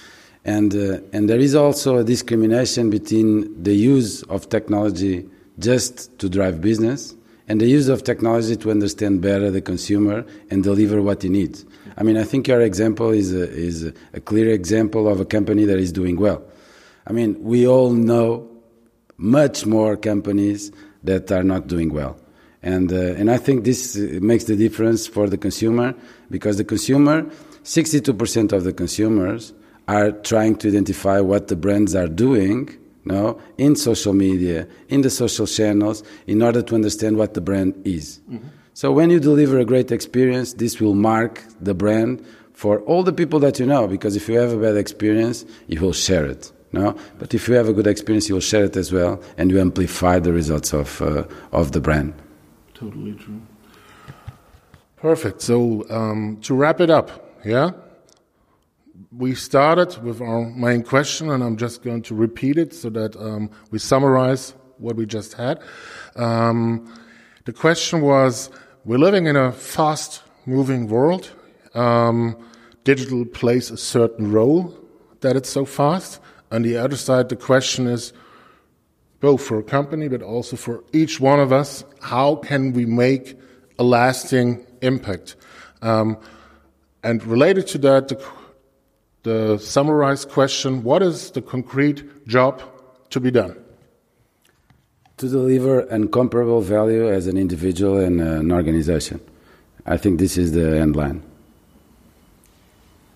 And 0.45 0.73
uh, 0.75 1.01
and 1.13 1.29
there 1.29 1.41
is 1.41 1.57
also 1.57 1.99
a 1.99 2.05
discrimination 2.05 2.91
between 2.91 3.61
the 3.61 3.75
use 3.75 4.23
of 4.25 4.49
technology 4.49 5.29
just 5.59 6.17
to 6.21 6.29
drive 6.29 6.61
business 6.61 7.17
and 7.51 7.61
the 7.61 7.67
use 7.67 7.89
of 7.89 8.05
technology 8.05 8.55
to 8.55 8.71
understand 8.71 9.21
better 9.21 9.51
the 9.51 9.61
consumer 9.61 10.25
and 10.53 10.63
deliver 10.63 11.03
what 11.03 11.21
he 11.21 11.29
needs. 11.29 11.67
I 11.97 12.05
mean, 12.05 12.17
I 12.17 12.23
think 12.23 12.47
your 12.47 12.61
example 12.61 13.11
is 13.11 13.35
a, 13.35 13.51
is 13.51 13.93
a 14.13 14.21
clear 14.21 14.55
example 14.55 15.09
of 15.09 15.19
a 15.19 15.25
company 15.25 15.65
that 15.65 15.81
is 15.81 15.91
doing 15.91 16.15
well. 16.15 16.45
I 17.09 17.13
mean, 17.13 17.43
we 17.43 17.67
all 17.67 17.91
know 17.91 18.49
much 19.17 19.67
more 19.67 19.97
companies 19.97 20.71
that 21.03 21.33
are 21.33 21.43
not 21.43 21.67
doing 21.67 21.93
well. 21.93 22.21
And, 22.63 22.93
uh, 22.93 23.19
and 23.19 23.29
I 23.29 23.37
think 23.37 23.65
this 23.65 23.97
makes 23.97 24.45
the 24.45 24.55
difference 24.55 25.09
for 25.09 25.29
the 25.29 25.37
consumer 25.37 25.97
because 26.31 26.57
the 26.57 26.65
consumer, 26.65 27.23
62% 27.65 28.53
of 28.53 28.63
the 28.63 28.73
consumers 28.73 29.53
are 29.89 30.13
trying 30.13 30.55
to 30.59 30.69
identify 30.69 31.19
what 31.19 31.49
the 31.49 31.57
brands 31.57 31.97
are 31.97 32.07
doing 32.07 32.79
no, 33.05 33.41
in 33.57 33.77
social 33.77 34.13
media, 34.13 34.67
in 34.89 35.01
the 35.01 35.11
social 35.11 35.47
channels, 35.47 36.03
in 36.27 36.43
order 36.43 36.63
to 36.63 36.75
understand 36.75 37.17
what 37.17 37.35
the 37.35 37.41
brand 37.41 37.75
is. 37.85 38.21
Mm-hmm. 38.31 38.49
So 38.75 38.93
when 38.93 39.11
you 39.11 39.21
deliver 39.21 39.59
a 39.59 39.65
great 39.65 39.91
experience, 39.91 40.55
this 40.55 40.81
will 40.81 40.95
mark 40.95 41.45
the 41.61 41.75
brand 41.75 42.25
for 42.53 42.81
all 42.83 43.03
the 43.03 43.13
people 43.13 43.39
that 43.41 43.59
you 43.59 43.67
know, 43.67 43.87
because 43.87 44.17
if 44.17 44.29
you 44.29 44.39
have 44.39 44.53
a 44.53 44.57
bad 44.57 44.77
experience, 44.77 45.45
you 45.67 45.81
will 45.81 45.93
share 45.93 46.27
it. 46.27 46.53
No, 46.73 46.97
but 47.19 47.35
if 47.35 47.49
you 47.49 47.55
have 47.55 47.69
a 47.69 47.73
good 47.73 47.89
experience, 47.89 48.29
you 48.29 48.37
will 48.37 48.41
share 48.41 48.65
it 48.65 48.77
as 48.77 48.93
well, 48.93 49.21
and 49.37 49.51
you 49.51 49.59
amplify 49.61 50.21
the 50.21 50.33
results 50.33 50.73
of 50.73 51.03
uh, 51.03 51.25
of 51.51 51.73
the 51.73 51.81
brand. 51.81 52.15
Totally 52.75 53.15
true. 53.15 53.41
Perfect. 54.97 55.43
So 55.43 55.85
um, 55.91 56.39
to 56.43 56.55
wrap 56.55 56.81
it 56.81 56.91
up, 56.91 57.39
yeah 57.45 57.73
we 59.13 59.35
started 59.35 60.03
with 60.03 60.21
our 60.21 60.45
main 60.51 60.83
question, 60.83 61.31
and 61.31 61.43
I'm 61.43 61.57
just 61.57 61.83
going 61.83 62.03
to 62.03 62.15
repeat 62.15 62.59
it 62.59 62.75
so 62.75 62.91
that 62.91 63.17
um, 63.17 63.51
we 63.71 63.79
summarize 63.79 64.55
what 64.79 64.97
we 64.97 65.07
just 65.07 65.35
had. 65.35 65.63
Um, 66.17 66.93
the 67.45 67.53
question 67.53 68.01
was 68.01 68.51
We're 68.85 68.99
living 68.99 69.27
in 69.27 69.37
a 69.37 69.53
fast 69.53 70.23
moving 70.47 70.89
world. 70.89 71.31
Um, 71.75 72.37
digital 72.85 73.25
plays 73.25 73.71
a 73.71 73.77
certain 73.77 74.33
role 74.33 74.77
that 75.21 75.37
it's 75.37 75.51
so 75.51 75.65
fast. 75.65 76.21
On 76.51 76.63
the 76.63 76.77
other 76.77 76.97
side, 76.97 77.29
the 77.29 77.37
question 77.37 77.87
is 77.87 78.13
both 79.21 79.43
for 79.43 79.59
a 79.59 79.63
company, 79.63 80.09
but 80.09 80.23
also 80.23 80.57
for 80.57 80.83
each 80.93 81.21
one 81.21 81.39
of 81.39 81.53
us 81.53 81.85
how 82.01 82.37
can 82.37 82.73
we 82.73 82.87
make 82.87 83.39
a 83.79 83.85
lasting 83.85 84.67
impact? 84.81 85.37
Um, 85.83 86.19
and 87.03 87.25
related 87.25 87.67
to 87.69 87.79
that, 87.79 88.09
the 88.09 88.17
the 89.23 89.59
summarized 89.59 90.31
question 90.31 90.83
what 90.83 91.03
is 91.03 91.31
the 91.33 91.43
concrete 91.43 92.27
job 92.27 92.63
to 93.11 93.21
be 93.21 93.31
done? 93.31 93.57
To 95.19 95.29
deliver 95.29 95.81
incomparable 95.81 96.63
value 96.63 97.09
as 97.09 97.27
an 97.27 97.37
individual 97.37 97.99
and 97.99 98.21
an 98.21 98.51
organization. 98.51 99.21
I 99.85 99.97
think 99.97 100.19
this 100.19 100.39
is 100.39 100.53
the 100.53 100.79
end 100.79 100.97
line. 100.97 101.23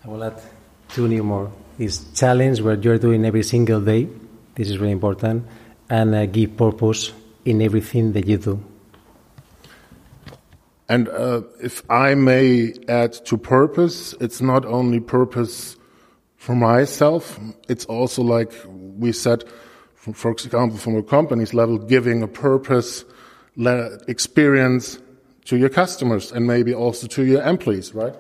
I 0.05 0.09
will 0.09 0.23
add 0.23 0.40
two 0.88 1.09
new 1.09 1.23
more. 1.23 1.51
Is 1.79 2.05
challenge 2.14 2.61
what 2.61 2.85
you're 2.85 2.99
doing 2.99 3.25
every 3.25 3.43
single 3.43 3.81
day. 3.81 4.09
This 4.55 4.69
is 4.71 4.79
really 4.79 4.93
important. 4.93 5.47
And 5.88 6.14
uh, 6.14 6.27
give 6.27 6.57
purpose 6.57 7.12
in 7.45 7.62
everything 7.62 8.12
that 8.12 8.27
you 8.27 8.38
do. 8.38 8.62
And 10.88 11.09
uh, 11.09 11.43
if 11.62 11.83
I 11.90 12.14
may 12.14 12.75
add 12.88 13.12
to 13.27 13.38
purpose, 13.38 14.14
it's 14.21 14.40
not 14.40 14.64
only 14.67 15.01
purpose 15.01 15.77
for 16.45 16.55
myself, 16.55 17.41
it's 17.69 17.87
also 17.87 18.21
like 18.21 18.53
we 18.99 19.13
said, 19.13 19.45
for 19.95 20.31
example, 20.31 20.77
from 20.77 20.95
a 20.95 21.03
company's 21.03 21.55
level, 21.55 21.79
giving 21.79 22.23
a 22.23 22.29
purpose 22.29 23.03
experience 24.07 24.99
to 25.47 25.57
your 25.57 25.71
customers 25.71 26.33
and 26.33 26.47
maybe 26.47 26.75
also 26.75 27.07
to 27.07 27.25
your 27.25 27.43
employees, 27.43 27.95
right? 27.95 28.15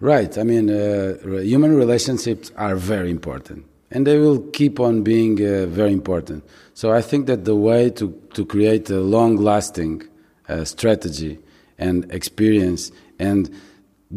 Right. 0.00 0.36
I 0.36 0.42
mean, 0.42 0.68
uh, 0.68 1.14
human 1.42 1.76
relationships 1.76 2.50
are 2.56 2.74
very 2.74 3.12
important 3.12 3.66
and 3.92 4.04
they 4.04 4.18
will 4.18 4.40
keep 4.50 4.80
on 4.80 5.02
being 5.02 5.38
uh, 5.38 5.66
very 5.66 5.92
important. 5.92 6.42
So 6.74 6.92
I 6.92 7.02
think 7.02 7.28
that 7.28 7.44
the 7.44 7.54
way 7.54 7.88
to, 7.90 8.10
to 8.34 8.44
create 8.44 8.90
a 8.90 8.98
long 8.98 9.36
lasting 9.36 10.02
uh, 10.48 10.64
strategy 10.64 11.38
and 11.78 12.12
experience 12.12 12.90
and 13.20 13.48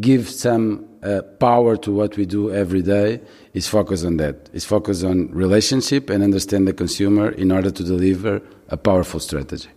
give 0.00 0.28
some 0.28 0.89
uh, 1.02 1.22
power 1.38 1.76
to 1.76 1.92
what 1.92 2.16
we 2.16 2.26
do 2.26 2.52
every 2.52 2.82
day 2.82 3.20
is 3.54 3.66
focus 3.66 4.04
on 4.04 4.16
that. 4.18 4.50
Is 4.52 4.64
focus 4.64 5.02
on 5.02 5.30
relationship 5.30 6.10
and 6.10 6.22
understand 6.22 6.68
the 6.68 6.72
consumer 6.72 7.30
in 7.30 7.50
order 7.50 7.70
to 7.70 7.82
deliver 7.82 8.42
a 8.68 8.76
powerful 8.76 9.20
strategy. 9.20 9.70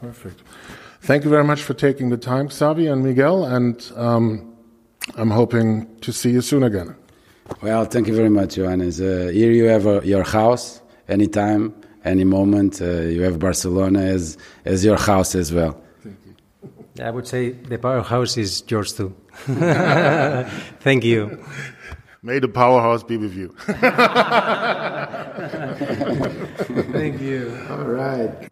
Perfect. 0.00 0.42
Thank 1.00 1.24
you 1.24 1.30
very 1.30 1.44
much 1.44 1.62
for 1.62 1.74
taking 1.74 2.10
the 2.10 2.16
time, 2.16 2.48
Xavi 2.48 2.90
and 2.90 3.02
Miguel, 3.02 3.44
and 3.44 3.92
um, 3.96 4.54
I'm 5.16 5.30
hoping 5.30 5.86
to 6.00 6.12
see 6.12 6.30
you 6.30 6.40
soon 6.40 6.62
again. 6.62 6.94
Well, 7.60 7.84
thank 7.84 8.06
you 8.08 8.14
very 8.14 8.30
much, 8.30 8.54
Johannes. 8.54 9.00
Uh, 9.00 9.30
here 9.32 9.52
you 9.52 9.64
have 9.64 9.86
uh, 9.86 10.00
your 10.02 10.22
house 10.22 10.80
anytime, 11.08 11.74
any 12.04 12.24
moment. 12.24 12.80
Uh, 12.80 13.02
you 13.02 13.22
have 13.22 13.38
Barcelona 13.38 14.00
as, 14.00 14.38
as 14.64 14.84
your 14.84 14.96
house 14.96 15.34
as 15.34 15.52
well. 15.52 15.78
I 17.02 17.10
would 17.10 17.26
say 17.26 17.50
the 17.50 17.78
powerhouse 17.78 18.36
is 18.36 18.62
yours 18.68 18.92
too. 18.92 19.14
Thank 20.80 21.04
you. 21.04 21.44
May 22.22 22.38
the 22.38 22.48
powerhouse 22.48 23.02
be 23.02 23.16
with 23.16 23.34
you. 23.34 23.48
Thank 26.92 27.20
you. 27.20 27.58
All 27.68 27.84
right. 27.84 28.48